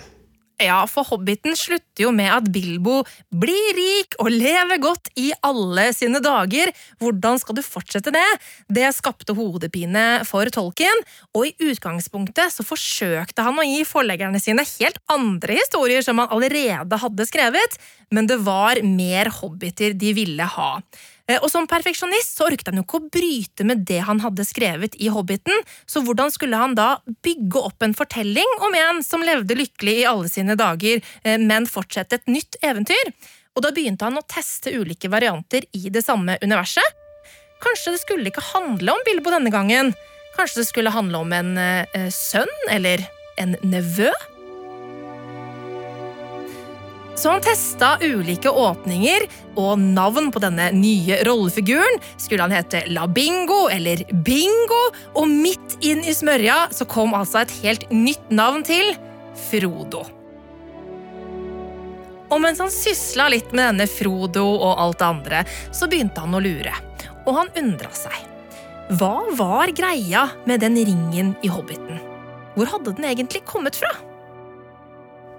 Ja, 0.58 0.80
for 0.90 1.06
Hobbiten 1.06 1.54
slutter 1.54 2.08
jo 2.08 2.12
med 2.16 2.32
at 2.34 2.48
Bilbo 2.50 3.04
blir 3.30 3.76
rik 3.78 4.16
og 4.18 4.32
lever 4.34 4.80
godt 4.82 5.12
i 5.14 5.28
alle 5.46 5.92
sine 5.94 6.18
dager. 6.24 6.72
Hvordan 6.98 7.38
skal 7.38 7.60
du 7.60 7.62
fortsette 7.62 8.10
det? 8.14 8.26
Det 8.74 8.88
skapte 8.98 9.36
hodepine 9.38 10.24
for 10.26 10.50
Tolkien, 10.54 11.04
og 11.38 11.46
i 11.46 11.70
utgangspunktet 11.70 12.56
så 12.56 12.66
forsøkte 12.66 13.46
han 13.46 13.62
å 13.62 13.68
gi 13.68 13.84
forleggerne 13.86 14.42
sine 14.42 14.66
helt 14.66 14.98
andre 15.14 15.60
historier 15.60 16.02
som 16.06 16.24
han 16.24 16.34
allerede 16.34 17.02
hadde 17.06 17.30
skrevet, 17.30 17.78
men 18.10 18.26
det 18.26 18.40
var 18.42 18.82
mer 18.82 19.30
hobbiter 19.38 19.94
de 19.94 20.16
ville 20.18 20.50
ha. 20.58 20.72
Eh, 21.28 21.40
og 21.42 21.50
Som 21.52 21.68
perfeksjonist 21.68 22.38
så 22.38 22.48
orket 22.48 22.70
han 22.72 22.80
jo 22.80 22.86
ikke 22.86 23.02
å 23.02 23.10
bryte 23.12 23.66
med 23.68 23.84
det 23.88 24.00
han 24.08 24.22
hadde 24.24 24.46
skrevet 24.48 24.96
i 25.02 25.10
Hobbiten, 25.12 25.64
så 25.86 26.04
hvordan 26.06 26.32
skulle 26.34 26.60
han 26.60 26.76
da 26.78 26.98
bygge 27.26 27.64
opp 27.70 27.84
en 27.84 27.96
fortelling 27.98 28.54
om 28.64 28.78
en 28.78 29.04
som 29.06 29.26
levde 29.26 29.58
lykkelig 29.58 29.98
i 30.02 30.08
alle 30.08 30.32
sine 30.32 30.58
dager, 30.60 31.04
eh, 31.24 31.38
men 31.42 31.68
fortsette 31.70 32.22
et 32.22 32.32
nytt 32.32 32.60
eventyr? 32.62 33.12
Og 33.58 33.64
Da 33.66 33.72
begynte 33.74 34.06
han 34.06 34.20
å 34.20 34.28
teste 34.30 34.70
ulike 34.70 35.10
varianter 35.10 35.66
i 35.74 35.90
det 35.90 36.04
samme 36.06 36.38
universet. 36.44 36.86
Kanskje 37.60 37.96
det 37.96 38.02
skulle 38.04 38.30
ikke 38.30 38.46
handle 38.54 38.94
om 38.94 39.02
Bilbo 39.04 39.34
denne 39.34 39.50
gangen? 39.50 39.96
Kanskje 40.38 40.62
det 40.62 40.68
skulle 40.70 40.94
handle 40.94 41.24
om 41.26 41.34
en 41.34 41.58
eh, 41.58 42.10
sønn 42.14 42.54
eller 42.70 43.02
en 43.42 43.58
nevø? 43.66 44.14
Så 47.18 47.32
han 47.34 47.42
testa 47.42 47.96
ulike 48.04 48.50
åpninger 48.50 49.24
og 49.58 49.80
navn 49.82 50.30
på 50.34 50.42
denne 50.44 50.68
nye 50.76 51.18
rollefiguren. 51.26 51.98
Skulle 52.22 52.46
han 52.46 52.54
hete 52.54 52.84
Labingo 52.94 53.64
eller 53.74 54.04
Bingo? 54.26 54.84
Og 55.18 55.26
midt 55.26 55.80
inn 55.82 56.04
i 56.06 56.14
smørja 56.14 56.68
så 56.78 56.86
kom 56.90 57.18
altså 57.18 57.42
et 57.42 57.56
helt 57.64 57.88
nytt 57.90 58.30
navn 58.30 58.62
til 58.68 58.94
Frodo. 59.48 60.04
Og 62.28 62.42
mens 62.44 62.62
han 62.62 62.70
sysla 62.74 63.30
litt 63.34 63.50
med 63.56 63.72
denne 63.72 63.88
Frodo 63.90 64.46
og 64.54 64.74
alt 64.84 65.00
det 65.02 65.08
andre, 65.08 65.44
så 65.74 65.90
begynte 65.90 66.22
han 66.22 66.38
å 66.38 66.44
lure. 66.44 66.74
Og 67.26 67.34
han 67.40 67.54
undra 67.64 67.90
seg. 67.98 68.18
Hva 69.00 69.26
var 69.36 69.74
greia 69.76 70.28
med 70.46 70.62
den 70.62 70.78
ringen 70.78 71.34
i 71.42 71.50
Hobbiten? 71.52 71.98
Hvor 72.54 72.70
hadde 72.76 72.94
den 73.00 73.10
egentlig 73.10 73.42
kommet 73.48 73.80
fra? 73.80 73.90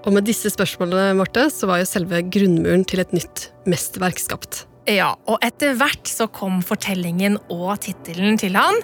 Og 0.07 0.15
med 0.15 0.29
disse 0.29 0.51
spørsmålene, 0.53 1.17
Marte, 1.19 1.49
så 1.51 1.67
var 1.69 1.83
jo 1.83 1.89
selve 1.89 2.23
grunnmuren 2.31 2.85
til 2.87 3.03
et 3.03 3.15
nytt 3.17 3.49
mesterverk 3.69 4.21
skapt. 4.23 4.65
Ja, 4.89 5.13
og 5.29 5.43
etter 5.45 5.75
hvert 5.77 6.09
så 6.09 6.29
kom 6.33 6.63
fortellingen 6.65 7.37
og 7.53 7.75
tittelen 7.85 8.39
til 8.41 8.57
han 8.57 8.79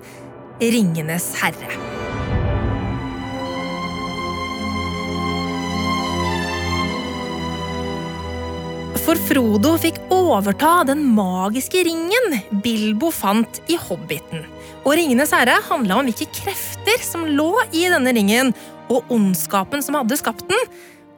Ringenes 0.60 1.30
herre. 1.40 1.70
For 9.04 9.20
Frodo 9.20 9.74
fikk 9.80 9.98
overta 10.12 10.78
den 10.88 11.02
magiske 11.16 11.82
ringen 11.84 12.38
Bilbo 12.64 13.10
fant 13.12 13.60
i 13.68 13.76
Hobbiten. 13.80 14.46
Og 14.84 14.96
Ringenes 14.96 15.32
herre 15.36 15.58
handla 15.68 15.98
om 16.00 16.08
hvilke 16.08 16.28
krefter 16.32 17.04
som 17.04 17.26
lå 17.28 17.52
i 17.72 17.84
denne 17.92 18.14
ringen, 18.16 18.54
og 18.92 19.08
ondskapen 19.12 19.80
som 19.84 19.96
hadde 19.96 20.16
skapt 20.20 20.44
den 20.50 20.60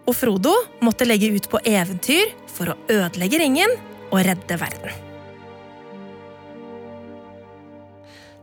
og 0.07 0.15
Frodo 0.15 0.55
måtte 0.85 1.07
legge 1.07 1.33
ut 1.35 1.49
på 1.51 1.61
eventyr 1.67 2.33
for 2.51 2.73
å 2.73 2.79
ødelegge 2.93 3.43
ringen 3.43 3.75
og 4.13 4.23
redde 4.27 4.59
verden. 4.61 5.03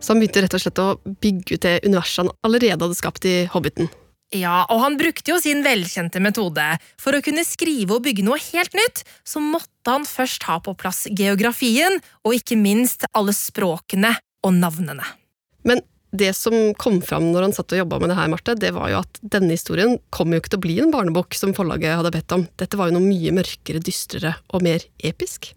Så 0.04 0.12
han 0.12 0.20
begynte 0.20 0.44
rett 0.44 0.56
og 0.58 0.64
slett 0.66 0.84
å 0.84 0.90
bygge 1.24 1.56
ut 1.56 1.64
det 1.64 1.78
universet 1.88 2.26
han 2.26 2.34
allerede 2.44 2.84
hadde 2.84 3.00
skapt 3.00 3.28
i 3.30 3.36
Hobbiten. 3.54 3.88
Ja, 4.34 4.64
og 4.66 4.82
han 4.82 4.98
brukte 4.98 5.32
jo 5.32 5.38
sin 5.40 5.62
velkjente 5.64 6.20
metode. 6.24 6.66
For 7.00 7.16
å 7.16 7.22
kunne 7.24 7.46
skrive 7.48 7.96
og 7.96 8.04
bygge 8.08 8.26
noe 8.26 8.42
helt 8.42 8.74
nytt, 8.76 9.04
så 9.24 9.40
måtte 9.40 9.94
han 9.94 10.08
først 10.10 10.48
ha 10.50 10.58
på 10.64 10.74
plass 10.76 11.06
geografien, 11.14 12.00
og 12.26 12.36
ikke 12.40 12.58
minst 12.60 13.06
alle 13.14 13.36
språkene 13.38 14.16
og 14.44 14.58
navnene. 14.58 15.06
Men 15.64 15.86
det 16.14 16.30
som 16.38 16.54
kom 16.78 17.00
fram 17.02 17.32
når 17.34 17.48
han 17.48 17.56
satt 17.56 17.74
og 17.74 17.82
jobba 17.82 18.00
med 18.02 18.12
det 18.14 18.18
her, 18.20 18.30
Marte, 18.30 18.54
det 18.60 18.70
var 18.76 18.92
jo 18.92 19.02
at 19.02 19.20
denne 19.36 19.56
historien 19.56 19.98
kom 20.14 20.34
jo 20.34 20.42
ikke 20.42 20.54
til 20.54 20.62
å 20.62 20.66
bli 20.68 20.78
en 20.84 20.94
barnebok 20.94 21.34
som 21.38 21.56
forlaget 21.58 21.98
hadde 21.98 22.14
bedt 22.14 22.36
om. 22.36 22.46
Dette 22.62 22.78
var 22.78 22.90
jo 22.92 23.00
noe 23.00 23.08
mye 23.08 23.34
mørkere, 23.34 23.82
dystrere 23.82 24.36
og 24.54 24.66
mer 24.66 24.86
episk. 25.02 25.52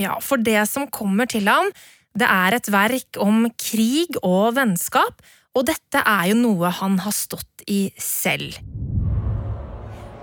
Ja, 0.00 0.18
for 0.24 0.40
det 0.40 0.60
som 0.68 0.88
kommer 0.92 1.28
til 1.30 1.48
ham, 1.48 1.72
det 2.18 2.28
er 2.28 2.58
et 2.58 2.68
verk 2.72 3.20
om 3.24 3.46
krig 3.56 4.20
og 4.20 4.58
vennskap, 4.58 5.24
og 5.56 5.68
dette 5.68 6.04
er 6.04 6.30
jo 6.32 6.38
noe 6.44 6.72
han 6.80 7.00
har 7.04 7.16
stått 7.16 7.64
i 7.68 7.86
selv. 8.00 8.56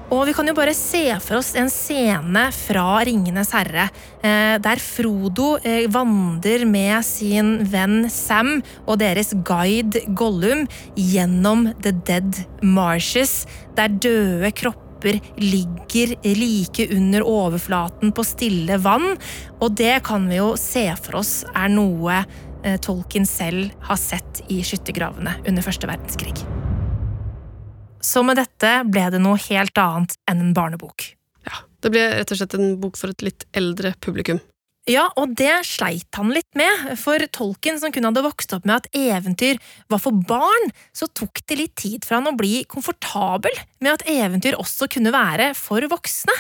Og 0.10 0.24
vi 0.26 0.34
kan 0.34 0.48
jo 0.50 0.56
bare 0.58 0.74
se 0.74 1.04
for 1.22 1.38
oss 1.38 1.52
en 1.60 1.70
scene 1.70 2.48
fra 2.56 2.86
Ringenes 3.06 3.52
herre, 3.54 3.86
eh, 4.26 4.56
der 4.58 4.82
Frodo 4.82 5.52
eh, 5.62 5.86
vandrer 5.92 6.66
med 6.66 7.06
sin 7.06 7.60
venn 7.70 8.08
Sam 8.10 8.56
og 8.88 8.98
deres 9.04 9.36
guide 9.46 10.02
Gollum 10.18 10.66
gjennom 10.98 11.68
The 11.86 11.94
Dead 11.94 12.42
Marshes, 12.66 13.44
der 13.78 13.94
døde 14.02 14.50
kropper 14.58 15.22
ligger 15.38 16.16
like 16.26 16.90
under 16.96 17.24
overflaten 17.30 18.10
på 18.10 18.26
stille 18.26 18.82
vann, 18.82 19.14
og 19.62 19.78
det 19.78 20.00
kan 20.10 20.26
vi 20.32 20.42
jo 20.42 20.56
se 20.58 20.88
for 20.98 21.22
oss 21.22 21.44
er 21.54 21.70
noe 21.70 22.24
eh, 22.66 22.82
Tolkien 22.82 23.30
selv 23.30 23.78
har 23.86 24.02
sett 24.02 24.42
i 24.50 24.64
skyttergravene 24.66 25.38
under 25.46 25.70
første 25.70 25.94
verdenskrig. 25.94 26.34
Så 28.00 28.24
med 28.24 28.40
dette 28.40 28.80
ble 28.88 29.10
det 29.14 29.20
noe 29.22 29.40
helt 29.50 29.80
annet 29.80 30.16
enn 30.30 30.44
en 30.44 30.54
barnebok. 30.56 31.12
Ja, 31.48 31.64
Det 31.84 31.92
ble 31.94 32.06
rett 32.20 32.32
og 32.32 32.40
slett 32.40 32.56
en 32.56 32.80
bok 32.80 32.98
for 33.00 33.12
et 33.12 33.26
litt 33.26 33.46
eldre 33.58 33.94
publikum. 34.04 34.40
Ja, 34.90 35.10
og 35.20 35.36
det 35.38 35.52
sleit 35.68 36.18
han 36.18 36.32
litt 36.34 36.50
med, 36.58 36.96
for 36.98 37.22
tolken 37.36 37.78
som 37.82 37.92
kun 37.94 38.08
hadde 38.08 38.24
vokst 38.26 38.56
opp 38.56 38.66
med 38.66 38.80
at 38.80 38.88
eventyr 38.96 39.60
var 39.92 40.02
for 40.02 40.16
barn, 40.16 40.72
så 40.96 41.06
tok 41.14 41.44
det 41.46 41.60
litt 41.60 41.76
tid 41.78 42.08
for 42.08 42.18
han 42.18 42.32
å 42.32 42.38
bli 42.38 42.64
komfortabel 42.70 43.54
med 43.84 43.92
at 43.94 44.08
eventyr 44.10 44.58
også 44.58 44.90
kunne 44.90 45.14
være 45.14 45.52
for 45.60 45.86
voksne. 45.92 46.34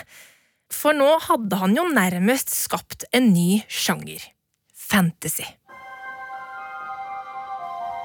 For 0.73 0.97
nå 0.97 1.11
hadde 1.27 1.61
han 1.61 1.77
jo 1.77 1.85
nærmest 1.93 2.55
skapt 2.55 3.05
en 3.13 3.31
ny 3.35 3.61
sjanger– 3.69 4.23
fantasy. 4.89 5.45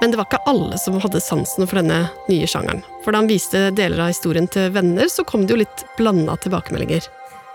Men 0.01 0.11
det 0.11 0.19
var 0.19 0.29
ikke 0.29 0.45
alle 0.51 0.79
som 0.81 0.97
hadde 1.01 1.23
sansen 1.23 1.69
for 1.69 1.81
denne 1.81 2.07
nye 2.29 2.49
sjangeren. 2.51 2.83
For 3.05 3.15
da 3.15 3.23
han 3.23 3.31
viste 3.31 3.69
deler 3.77 4.07
av 4.07 4.15
historien 4.15 4.49
til 4.51 4.73
venner, 4.75 5.11
så 5.13 5.25
kom 5.27 5.47
det 5.47 5.55
jo 5.55 5.63
litt 5.63 5.85
blanda 5.99 6.37
tilbakemeldinger. 6.43 7.07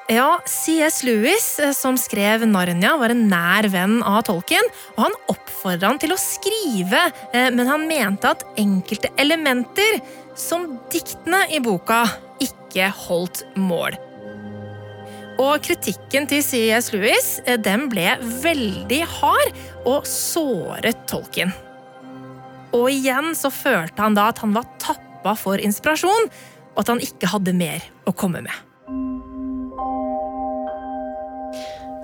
Ja, 0.09 0.39
C.S. 0.45 1.03
Lewis, 1.03 1.59
eh, 1.59 1.71
som 1.71 1.97
skrev 1.97 2.47
Narnia, 2.49 2.95
var 2.97 3.13
en 3.13 3.27
nær 3.29 3.67
venn 3.69 3.99
av 4.01 4.23
Tolkien, 4.25 4.65
og 4.95 5.03
han 5.03 5.17
oppfordra 5.29 5.91
han 5.91 6.01
til 6.01 6.15
å 6.15 6.17
skrive, 6.17 7.03
eh, 7.29 7.51
men 7.53 7.69
han 7.69 7.85
mente 7.85 8.31
at 8.31 8.41
enkelte 8.57 9.11
elementer, 9.21 10.01
som 10.33 10.65
diktene 10.89 11.43
i 11.53 11.61
boka, 11.61 12.07
ikke 12.41 12.89
holdt 13.05 13.43
mål. 13.53 13.99
Og 15.39 15.61
kritikken 15.63 16.25
til 16.27 16.41
C.S. 16.41 16.89
Lewis 16.95 17.31
eh, 17.45 17.61
den 17.61 17.85
ble 17.93 18.17
veldig 18.41 19.03
hard 19.19 19.65
og 19.85 20.09
såret 20.09 21.05
Tolkien. 21.05 21.53
Og 22.75 22.89
igjen 22.93 23.33
så 23.37 23.51
følte 23.53 24.03
han 24.03 24.17
da 24.17 24.29
at 24.29 24.41
han 24.43 24.53
var 24.55 24.67
tappa 24.81 25.35
for 25.37 25.61
inspirasjon, 25.61 26.29
og 26.75 26.81
at 26.83 26.91
han 26.93 27.03
ikke 27.03 27.29
hadde 27.31 27.55
mer 27.57 27.85
å 28.07 28.13
komme 28.15 28.43
med. 28.45 28.65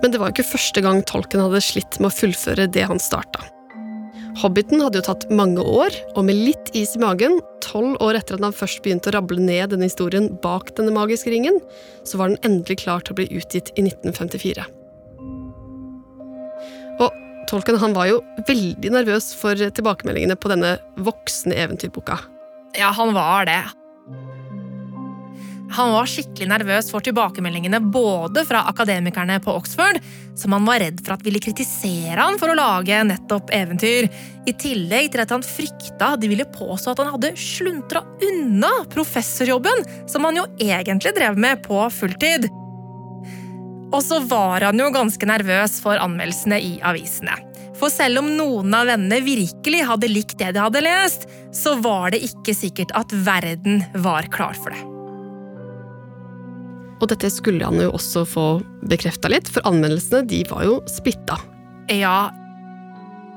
Men 0.01 0.13
det 0.13 0.21
var 0.21 0.33
ikke 0.33 0.45
første 0.45 0.81
gang 0.85 1.01
tolken 1.07 1.41
hadde 1.41 1.61
slitt 1.63 1.99
med 2.01 2.11
å 2.11 2.15
fullføre 2.15 2.67
det 2.69 2.83
han 2.89 3.01
starta. 3.01 3.45
Hobbiten 4.41 4.81
hadde 4.83 4.99
jo 4.99 5.05
tatt 5.07 5.29
mange 5.31 5.63
år, 5.63 5.95
og 6.13 6.25
med 6.27 6.35
litt 6.35 6.71
is 6.75 6.97
i 6.97 7.01
magen, 7.01 7.39
tolv 7.63 7.95
år 8.03 8.19
etter 8.19 8.35
at 8.35 8.43
han 8.43 8.55
først 8.55 8.81
begynte 8.83 9.09
å 9.09 9.15
rable 9.15 9.39
ned 9.41 9.71
denne 9.71 9.87
historien 9.87 10.27
bak 10.43 10.73
denne 10.75 10.93
magiske 10.93 11.31
ringen, 11.31 11.61
så 12.03 12.19
var 12.19 12.33
den 12.33 12.41
endelig 12.43 12.81
klar 12.83 13.05
til 13.05 13.15
å 13.15 13.19
bli 13.21 13.29
utgitt 13.39 13.71
i 13.79 13.85
1954. 13.87 14.67
Og 16.99 17.24
Tolkien 17.49 17.77
han 17.81 17.93
var 17.93 18.09
jo 18.09 18.21
veldig 18.47 18.91
nervøs 18.93 19.31
for 19.37 19.57
tilbakemeldingene 19.57 20.37
på 20.39 20.49
denne 20.51 20.77
voksne 20.97 21.55
eventyrboka. 21.65 22.17
Ja, 22.75 22.91
han 22.95 23.13
var 23.15 23.45
det. 23.47 23.61
Han 25.75 25.91
var 25.91 26.07
skikkelig 26.07 26.47
nervøs 26.47 26.89
for 26.93 27.03
tilbakemeldingene 27.03 27.81
både 27.91 28.45
fra 28.47 28.63
akademikerne 28.69 29.39
på 29.43 29.55
Oxford, 29.57 29.97
som 30.37 30.53
han 30.55 30.67
var 30.67 30.79
redd 30.83 31.01
for 31.03 31.15
at 31.15 31.25
ville 31.25 31.41
kritisere 31.43 32.19
han 32.19 32.37
for 32.39 32.51
å 32.51 32.57
lage 32.57 33.01
nettopp 33.09 33.51
eventyr, 33.55 34.07
i 34.45 34.53
tillegg 34.61 35.11
til 35.11 35.23
at 35.25 35.33
han 35.33 35.45
frykta 35.45 36.13
de 36.21 36.29
ville 36.31 36.47
påstå 36.53 36.93
at 36.93 37.01
han 37.01 37.15
hadde 37.15 37.33
sluntra 37.39 38.03
unna 38.29 38.71
professorjobben, 38.93 39.83
som 40.11 40.27
han 40.27 40.39
jo 40.39 40.45
egentlig 40.61 41.15
drev 41.17 41.41
med 41.41 41.65
på 41.65 41.81
fulltid. 41.97 42.47
Og 43.93 44.01
så 44.03 44.19
var 44.25 44.65
han 44.65 44.79
jo 44.81 44.89
ganske 44.93 45.27
nervøs 45.29 45.77
for 45.83 45.99
anmeldelsene 46.01 46.57
i 46.61 46.73
avisene. 46.85 47.35
For 47.75 47.91
selv 47.91 48.21
om 48.21 48.31
noen 48.37 48.73
av 48.75 48.87
vennene 48.87 49.19
virkelig 49.25 49.83
hadde 49.89 50.09
likt 50.11 50.37
det 50.39 50.53
de 50.55 50.63
hadde 50.63 50.83
lest, 50.85 51.27
så 51.55 51.75
var 51.83 52.13
det 52.15 52.23
ikke 52.27 52.55
sikkert 52.55 52.93
at 52.95 53.11
verden 53.25 53.83
var 54.03 54.29
klar 54.31 54.55
for 54.57 54.71
det. 54.71 54.83
Og 57.03 57.09
dette 57.11 57.29
skulle 57.29 57.67
han 57.67 57.81
jo 57.81 57.91
også 57.93 58.23
få 58.27 58.45
bekrefta 58.87 59.29
litt, 59.29 59.49
for 59.51 59.65
anmeldelsene 59.67 60.23
de 60.31 60.41
var 60.47 60.63
jo 60.65 60.79
splitta. 60.89 61.37
Ja, 61.91 62.31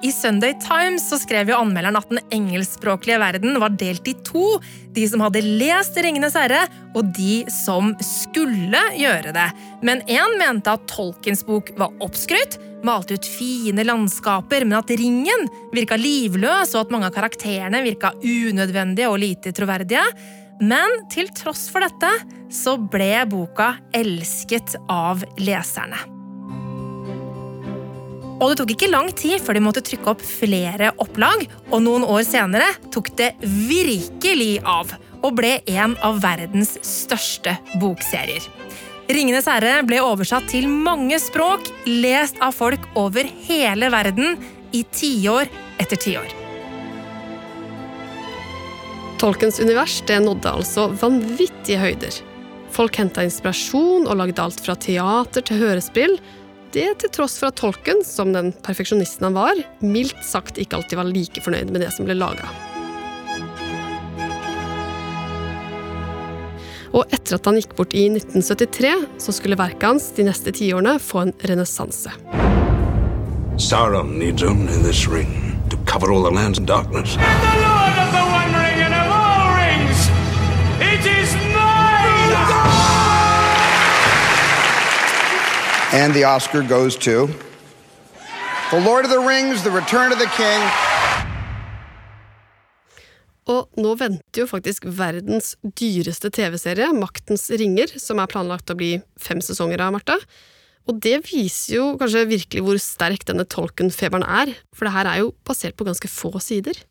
i 0.02 0.12
Sunday 0.12 0.54
Times 0.62 1.08
så 1.10 1.18
skrev 1.18 1.50
jo 1.50 1.58
anmelderen 1.58 1.98
at 1.98 2.10
den 2.10 2.20
engelskspråklige 2.34 3.18
verden 3.20 3.58
var 3.62 3.74
delt 3.80 4.06
i 4.10 4.14
to. 4.26 4.58
De 4.94 5.06
som 5.10 5.22
hadde 5.24 5.42
lest 5.42 5.98
Ringenes 5.98 6.36
herre, 6.38 6.64
og 6.94 7.10
de 7.16 7.42
som 7.52 7.94
skulle 8.04 8.82
gjøre 8.98 9.34
det. 9.34 9.46
Men 9.82 10.02
én 10.06 10.36
mente 10.40 10.74
at 10.74 10.86
Tolkens 10.90 11.44
bok 11.46 11.72
var 11.80 11.94
oppskrytt, 12.04 12.58
malte 12.86 13.18
ut 13.18 13.26
fine 13.26 13.82
landskaper, 13.86 14.66
men 14.66 14.78
at 14.78 14.92
ringen 14.98 15.48
virka 15.74 15.98
livløs, 15.98 16.76
og 16.76 16.84
at 16.84 16.94
mange 16.94 17.10
av 17.10 17.16
karakterene 17.16 17.82
virka 17.86 18.12
unødvendige 18.22 19.10
og 19.10 19.18
lite 19.24 19.54
troverdige. 19.56 20.04
Men 20.62 21.02
til 21.12 21.30
tross 21.38 21.66
for 21.70 21.86
dette 21.86 22.12
så 22.54 22.78
ble 22.90 23.12
boka 23.30 23.74
elsket 23.94 24.78
av 24.90 25.26
leserne. 25.42 26.17
Og 28.38 28.52
det 28.52 28.58
tok 28.60 28.72
ikke 28.74 28.90
lang 28.92 29.08
tid 29.18 29.42
før 29.42 29.58
de 29.58 29.62
måtte 29.64 29.82
trykke 29.82 30.12
opp 30.12 30.22
flere 30.22 30.92
opplag, 31.02 31.44
og 31.72 31.82
noen 31.82 32.06
år 32.06 32.22
senere 32.26 32.70
tok 32.94 33.10
det 33.18 33.32
virkelig 33.42 34.60
av 34.62 34.94
og 35.26 35.34
ble 35.40 35.56
en 35.66 35.96
av 36.06 36.20
verdens 36.22 36.76
største 36.86 37.56
bokserier. 37.82 38.44
Ringenes 39.08 39.48
herre 39.48 39.80
ble 39.88 39.98
oversatt 40.04 40.50
til 40.52 40.68
mange 40.68 41.16
språk, 41.22 41.66
lest 41.88 42.38
av 42.44 42.54
folk 42.54 42.82
over 42.98 43.26
hele 43.48 43.88
verden 43.90 44.36
i 44.76 44.84
tiår 44.84 45.48
etter 45.80 45.98
tiår. 45.98 46.34
Tolkens 49.18 49.58
univers 49.58 49.96
det 50.06 50.20
nådde 50.22 50.52
altså 50.60 50.90
vanvittige 51.00 51.80
høyder. 51.82 52.20
Folk 52.70 53.00
henta 53.00 53.24
inspirasjon 53.26 54.06
og 54.06 54.20
lagde 54.20 54.44
alt 54.44 54.60
fra 54.62 54.76
teater 54.78 55.42
til 55.42 55.64
hørespill. 55.64 56.14
Det 56.72 56.88
til 57.00 57.12
tross 57.12 57.38
for 57.40 57.48
at 57.48 57.56
Tolken, 57.56 58.02
som 58.04 58.34
den 58.34 58.50
perfeksjonisten 58.64 59.24
han 59.24 59.36
var, 59.38 59.60
mildt 59.80 60.20
sagt 60.26 60.60
ikke 60.60 60.76
alltid 60.76 61.00
var 61.00 61.08
like 61.08 61.40
fornøyd 61.40 61.72
med 61.72 61.80
det 61.80 61.94
som 61.94 62.04
ble 62.04 62.16
laga. 62.18 62.50
Og 66.92 67.08
etter 67.12 67.36
at 67.36 67.48
han 67.48 67.56
gikk 67.60 67.74
bort 67.78 67.96
i 67.96 68.06
1973, 68.12 68.92
så 69.24 69.34
skulle 69.36 69.58
verket 69.60 69.88
hans 69.88 70.10
de 70.16 70.28
neste 70.28 70.52
tiårene 70.56 70.98
få 71.00 71.24
en 71.24 71.34
renessanse. 71.48 72.12
Sauron 73.58 74.18
needs 74.18 74.42
only 74.42 74.76
this 74.84 75.06
ring 75.08 75.58
to 75.70 75.76
cover 75.84 76.12
all 76.12 76.22
the 76.22 76.30
lands 76.30 76.58
i. 76.60 76.64
The 76.64 76.74
the 76.84 77.77
And 86.08 86.16
the 86.16 86.24
Oscar 86.24 86.62
goes 86.62 86.96
to 87.04 87.28
The 88.70 88.80
Lord 88.80 89.04
of 89.04 89.10
the 89.10 89.20
Rings, 89.20 89.62
The 89.62 89.70
Return 89.70 90.08
of 90.10 90.16
the 90.16 90.30
King. 90.32 90.62
Og 93.44 93.68
nå 93.76 93.92
venter 94.00 94.40
jo 94.40 94.46
faktisk 94.48 94.86
verdens 94.88 95.50
dyreste 95.76 96.30
TV-serie, 96.32 96.88
Maktens 96.96 97.44
ringer, 97.52 97.92
som 98.00 98.22
er 98.24 98.32
planlagt 98.32 98.72
å 98.72 98.78
bli 98.80 98.94
fem 99.20 99.44
sesonger 99.44 99.84
av, 99.84 99.98
Marte. 99.98 100.16
Og 100.88 100.96
det 101.04 101.18
viser 101.28 101.74
jo 101.76 101.84
kanskje 102.00 102.24
virkelig 102.32 102.64
hvor 102.64 102.80
sterk 102.80 103.28
denne 103.28 103.44
Tolkien-feberen 103.44 104.24
er, 104.24 104.54
for 104.72 104.88
det 104.88 104.94
her 104.96 105.12
er 105.12 105.20
jo 105.26 105.34
basert 105.44 105.76
på 105.76 105.84
ganske 105.90 106.08
få 106.08 106.32
sider. 106.40 106.86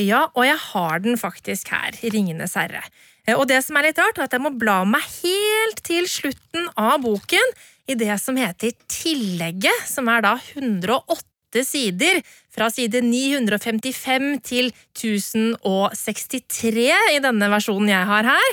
Ja, 0.00 0.30
og 0.32 0.48
jeg 0.48 0.56
har 0.70 1.04
den 1.04 1.20
faktisk 1.20 1.68
her, 1.76 2.00
Ringenes 2.00 2.56
herre. 2.56 2.80
Eh, 3.26 3.36
Og 3.36 3.44
det 3.48 3.60
som 3.64 3.76
er 3.76 3.90
litt 3.90 4.00
rart, 4.00 4.16
er 4.16 4.24
at 4.24 4.32
jeg 4.32 4.40
må 4.40 4.56
bla 4.56 4.80
meg 4.88 5.04
helt 5.20 5.84
til 5.84 6.08
slutten 6.08 6.72
av 6.80 7.02
boken, 7.04 7.52
i 7.92 7.98
det 7.98 8.16
som 8.20 8.36
heter 8.40 8.72
Tillegget, 8.90 9.84
som 9.88 10.08
er 10.12 10.24
da 10.24 10.36
108 10.56 11.64
sider, 11.68 12.22
fra 12.52 12.68
side 12.72 13.02
955 13.04 14.40
til 14.48 14.70
1063 14.96 17.16
i 17.16 17.20
denne 17.24 17.50
versjonen 17.52 17.92
jeg 17.92 18.08
har 18.08 18.24
her. 18.34 18.50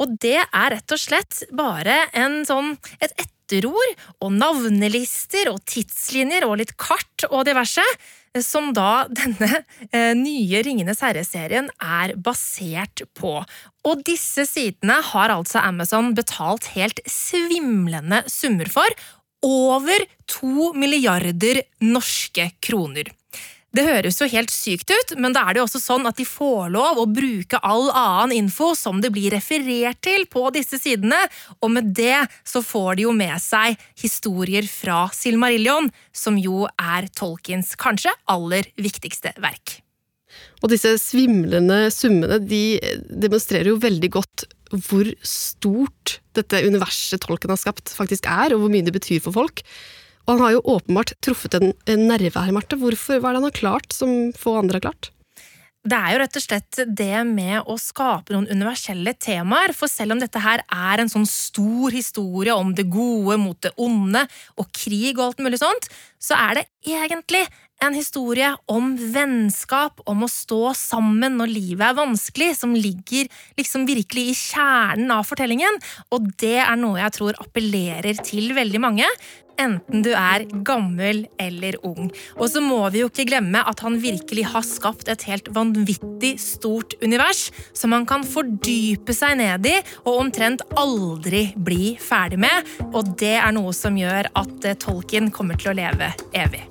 Og 0.00 0.06
det 0.22 0.40
er 0.40 0.70
rett 0.74 0.94
og 0.94 1.00
slett 1.00 1.42
bare 1.54 1.96
en 2.16 2.40
sånn, 2.48 2.74
et 3.02 3.12
etterord 3.50 3.98
og 4.22 4.32
navnelister 4.38 5.50
og 5.50 5.60
tidslinjer 5.68 6.46
og 6.46 6.60
litt 6.60 6.76
kart 6.78 7.26
og 7.30 7.44
diverse, 7.48 7.84
som 8.38 8.70
da 8.76 9.08
denne 9.10 9.64
eh, 9.90 10.14
nye 10.14 10.62
Ringenes 10.62 11.02
herre-serien 11.02 11.70
er 11.82 12.14
basert 12.14 13.02
på. 13.18 13.40
Og 13.86 14.04
disse 14.06 14.46
sidene 14.46 15.00
har 15.02 15.34
altså 15.34 15.62
Amazon 15.64 16.12
betalt 16.14 16.70
helt 16.76 17.02
svimlende 17.10 18.22
summer 18.30 18.70
for. 18.70 19.00
Over 19.42 20.04
to 20.28 20.70
milliarder 20.76 21.62
norske 21.80 22.50
kroner. 22.62 23.08
Det 23.70 23.84
høres 23.86 24.16
jo 24.18 24.26
helt 24.26 24.50
sykt 24.50 24.90
ut, 24.90 25.12
men 25.22 25.34
da 25.34 25.44
er 25.46 25.54
det 25.54 25.60
jo 25.60 25.66
også 25.68 25.78
sånn 25.78 26.08
at 26.10 26.18
de 26.18 26.24
får 26.26 26.72
lov 26.74 26.98
å 26.98 27.06
bruke 27.06 27.60
all 27.62 27.86
annen 27.94 28.34
info 28.34 28.72
som 28.74 28.98
det 29.02 29.12
blir 29.14 29.30
referert 29.36 30.00
til 30.02 30.24
på 30.30 30.48
disse 30.54 30.80
sidene, 30.82 31.20
og 31.62 31.70
med 31.76 31.92
det 31.94 32.24
så 32.42 32.64
får 32.66 32.98
de 32.98 33.06
jo 33.06 33.14
med 33.14 33.36
seg 33.42 33.78
historier 34.00 34.66
fra 34.66 35.04
Silmarillion, 35.14 35.86
som 36.10 36.40
jo 36.40 36.64
er 36.74 37.06
Tolkiens 37.14 37.76
kanskje 37.78 38.14
aller 38.30 38.66
viktigste 38.74 39.36
verk. 39.38 39.78
Og 40.60 40.72
disse 40.74 40.96
svimlende 41.02 41.86
summene 41.94 42.40
de 42.42 42.64
demonstrerer 43.06 43.70
jo 43.70 43.78
veldig 43.82 44.10
godt 44.18 44.48
hvor 44.70 45.06
stort 45.26 46.18
dette 46.38 46.60
universet 46.66 47.22
Tolkien 47.22 47.54
har 47.54 47.58
skapt, 47.58 47.90
faktisk 47.94 48.26
er, 48.30 48.54
og 48.54 48.64
hvor 48.64 48.72
mye 48.72 48.86
det 48.86 48.94
betyr 48.94 49.22
for 49.22 49.34
folk. 49.34 49.62
Han 50.30 50.40
har 50.44 50.52
jo 50.54 50.66
åpenbart 50.76 51.16
truffet 51.24 51.56
en, 51.58 51.72
en 51.90 52.04
nerve 52.06 52.38
her, 52.38 52.52
Marte. 52.54 52.78
Hvorfor, 52.78 53.18
hva 53.18 53.30
er 53.30 53.34
det 53.34 53.40
han 53.40 53.48
har 53.48 53.56
klart 53.56 53.94
som 53.94 54.30
få 54.38 54.60
andre 54.60 54.78
har 54.78 54.90
klart? 54.90 55.10
Det 55.80 55.96
er 55.96 56.12
jo 56.12 56.18
rett 56.20 56.36
og 56.36 56.42
slett 56.44 56.78
det 57.00 57.22
med 57.24 57.64
å 57.64 57.74
skape 57.80 58.34
noen 58.34 58.50
universelle 58.52 59.14
temaer, 59.16 59.72
for 59.72 59.88
selv 59.88 60.12
om 60.12 60.20
dette 60.20 60.42
her 60.44 60.60
er 60.68 61.00
en 61.00 61.08
sånn 61.08 61.24
stor 61.28 61.94
historie 61.94 62.52
om 62.52 62.74
det 62.76 62.84
gode 62.92 63.38
mot 63.40 63.56
det 63.64 63.72
onde 63.80 64.26
og 64.60 64.68
krig 64.76 65.14
og 65.16 65.30
alt 65.30 65.40
mulig 65.46 65.62
sånt, 65.62 65.88
så 66.20 66.36
er 66.36 66.60
det 66.60 66.66
egentlig 66.84 67.46
en 67.80 67.96
historie 67.96 68.52
om 68.70 68.92
vennskap, 69.14 70.02
om 70.10 70.24
å 70.24 70.30
stå 70.30 70.74
sammen 70.76 71.38
når 71.40 71.52
livet 71.52 71.86
er 71.88 71.98
vanskelig, 71.98 72.52
som 72.58 72.74
ligger 72.76 73.30
liksom 73.58 73.86
virkelig 73.88 74.30
i 74.30 74.38
kjernen 74.38 75.12
av 75.14 75.28
fortellingen, 75.28 75.80
og 76.12 76.32
det 76.40 76.58
er 76.62 76.80
noe 76.80 77.00
jeg 77.00 77.16
tror 77.16 77.40
appellerer 77.40 78.20
til 78.26 78.52
veldig 78.56 78.82
mange 78.82 79.08
enten 79.60 80.04
du 80.04 80.10
er 80.16 80.46
gammel 80.66 81.24
eller 81.40 81.78
ung. 81.86 82.10
Og 82.38 82.46
så 82.52 82.62
må 82.64 82.80
vi 82.92 83.02
jo 83.02 83.10
ikke 83.10 83.26
glemme 83.28 83.62
at 83.68 83.82
han 83.84 83.98
virkelig 84.02 84.46
har 84.54 84.66
skapt 84.66 85.10
et 85.12 85.26
helt 85.28 85.50
vanvittig 85.56 86.34
stort 86.40 86.96
univers 87.04 87.48
som 87.76 87.94
han 87.96 88.08
kan 88.08 88.24
fordype 88.26 89.14
seg 89.16 89.38
ned 89.40 89.68
i 89.68 89.76
og 90.04 90.14
omtrent 90.16 90.64
aldri 90.80 91.50
bli 91.56 91.94
ferdig 92.00 92.40
med. 92.46 92.74
Og 92.90 93.16
det 93.20 93.36
er 93.40 93.52
noe 93.56 93.74
som 93.76 93.98
gjør 94.00 94.32
at 94.32 94.68
eh, 94.68 94.78
tolken 94.80 95.32
kommer 95.34 95.60
til 95.60 95.74
å 95.74 95.78
leve 95.82 96.14
evig. 96.32 96.64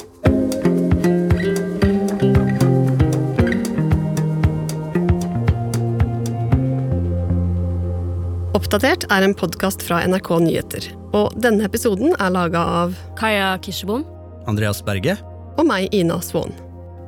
Oppdatert 8.57 9.03
er 9.13 9.21
en 9.21 9.35
podkast 9.37 9.83
fra 9.85 9.99
NRK 10.09 10.29
Nyheter. 10.41 10.87
Og 11.13 11.35
denne 11.37 11.67
episoden 11.67 12.15
er 12.15 12.31
laga 12.33 12.63
av 12.79 12.95
Kaja 13.19 13.51
Kirsebom. 13.61 14.01
Andreas 14.49 14.79
Berge. 14.81 15.19
Og 15.61 15.67
meg, 15.69 15.85
Ina 15.93 16.17
Svaan. 16.25 16.55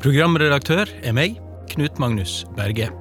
Programredaktør 0.03 0.91
er 1.01 1.17
meg, 1.17 1.39
Knut 1.71 1.97
Magnus 2.01 2.43
Berge. 2.59 2.91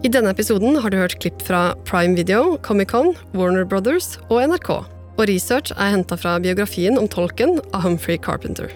I 0.00 0.08
denne 0.08 0.32
episoden 0.32 0.80
har 0.80 0.94
du 0.94 0.96
hørt 0.96 1.18
klipp 1.20 1.44
fra 1.44 1.74
Prime 1.84 2.16
Video, 2.16 2.56
Comic-Con, 2.64 3.12
Warner 3.36 3.68
Brothers 3.68 4.14
og 4.30 4.40
NRK. 4.48 4.72
Og 5.20 5.24
research 5.28 5.76
er 5.76 5.92
henta 5.92 6.16
fra 6.16 6.38
biografien 6.40 6.96
om 6.96 7.04
tolken 7.04 7.58
av 7.74 7.84
Humphrey 7.84 8.16
Carpenter. 8.16 8.72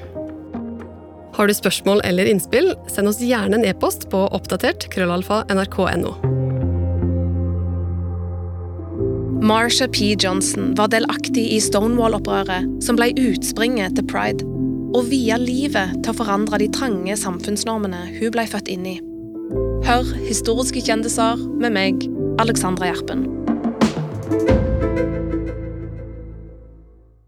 Har 1.37 1.49
du 1.49 1.57
spørsmål 1.57 2.05
eller 2.05 2.29
innspill, 2.29 2.75
send 2.93 3.09
oss 3.09 3.25
gjerne 3.25 3.57
en 3.57 3.69
e-post 3.73 4.11
på 4.13 4.27
oppdatert 4.37 4.91
krøllalfa 4.93 5.47
nrk.no. 5.53 6.36
Marsha 9.43 9.87
P. 9.89 10.17
Johnson 10.19 10.75
var 10.75 10.89
delaktig 10.89 11.45
i 11.53 11.59
Stonewall-opprøret, 11.61 12.65
som 12.83 12.97
ble 12.97 13.11
utspringet 13.21 13.99
til 13.99 14.07
pride, 14.09 14.47
og 14.97 15.11
via 15.11 15.37
livet 15.37 15.99
til 16.01 16.15
å 16.15 16.17
forandre 16.17 16.61
de 16.63 16.71
trange 16.73 17.19
samfunnsnormene 17.21 18.01
hun 18.17 18.33
ble 18.33 18.47
født 18.49 18.73
inn 18.73 18.89
i. 18.89 18.97
Hør 19.87 20.09
historiske 20.25 20.81
kjendiser 20.89 21.43
med 21.61 21.77
meg, 21.77 22.09
Alexandra 22.41 22.89
Gjerpen. 22.89 23.27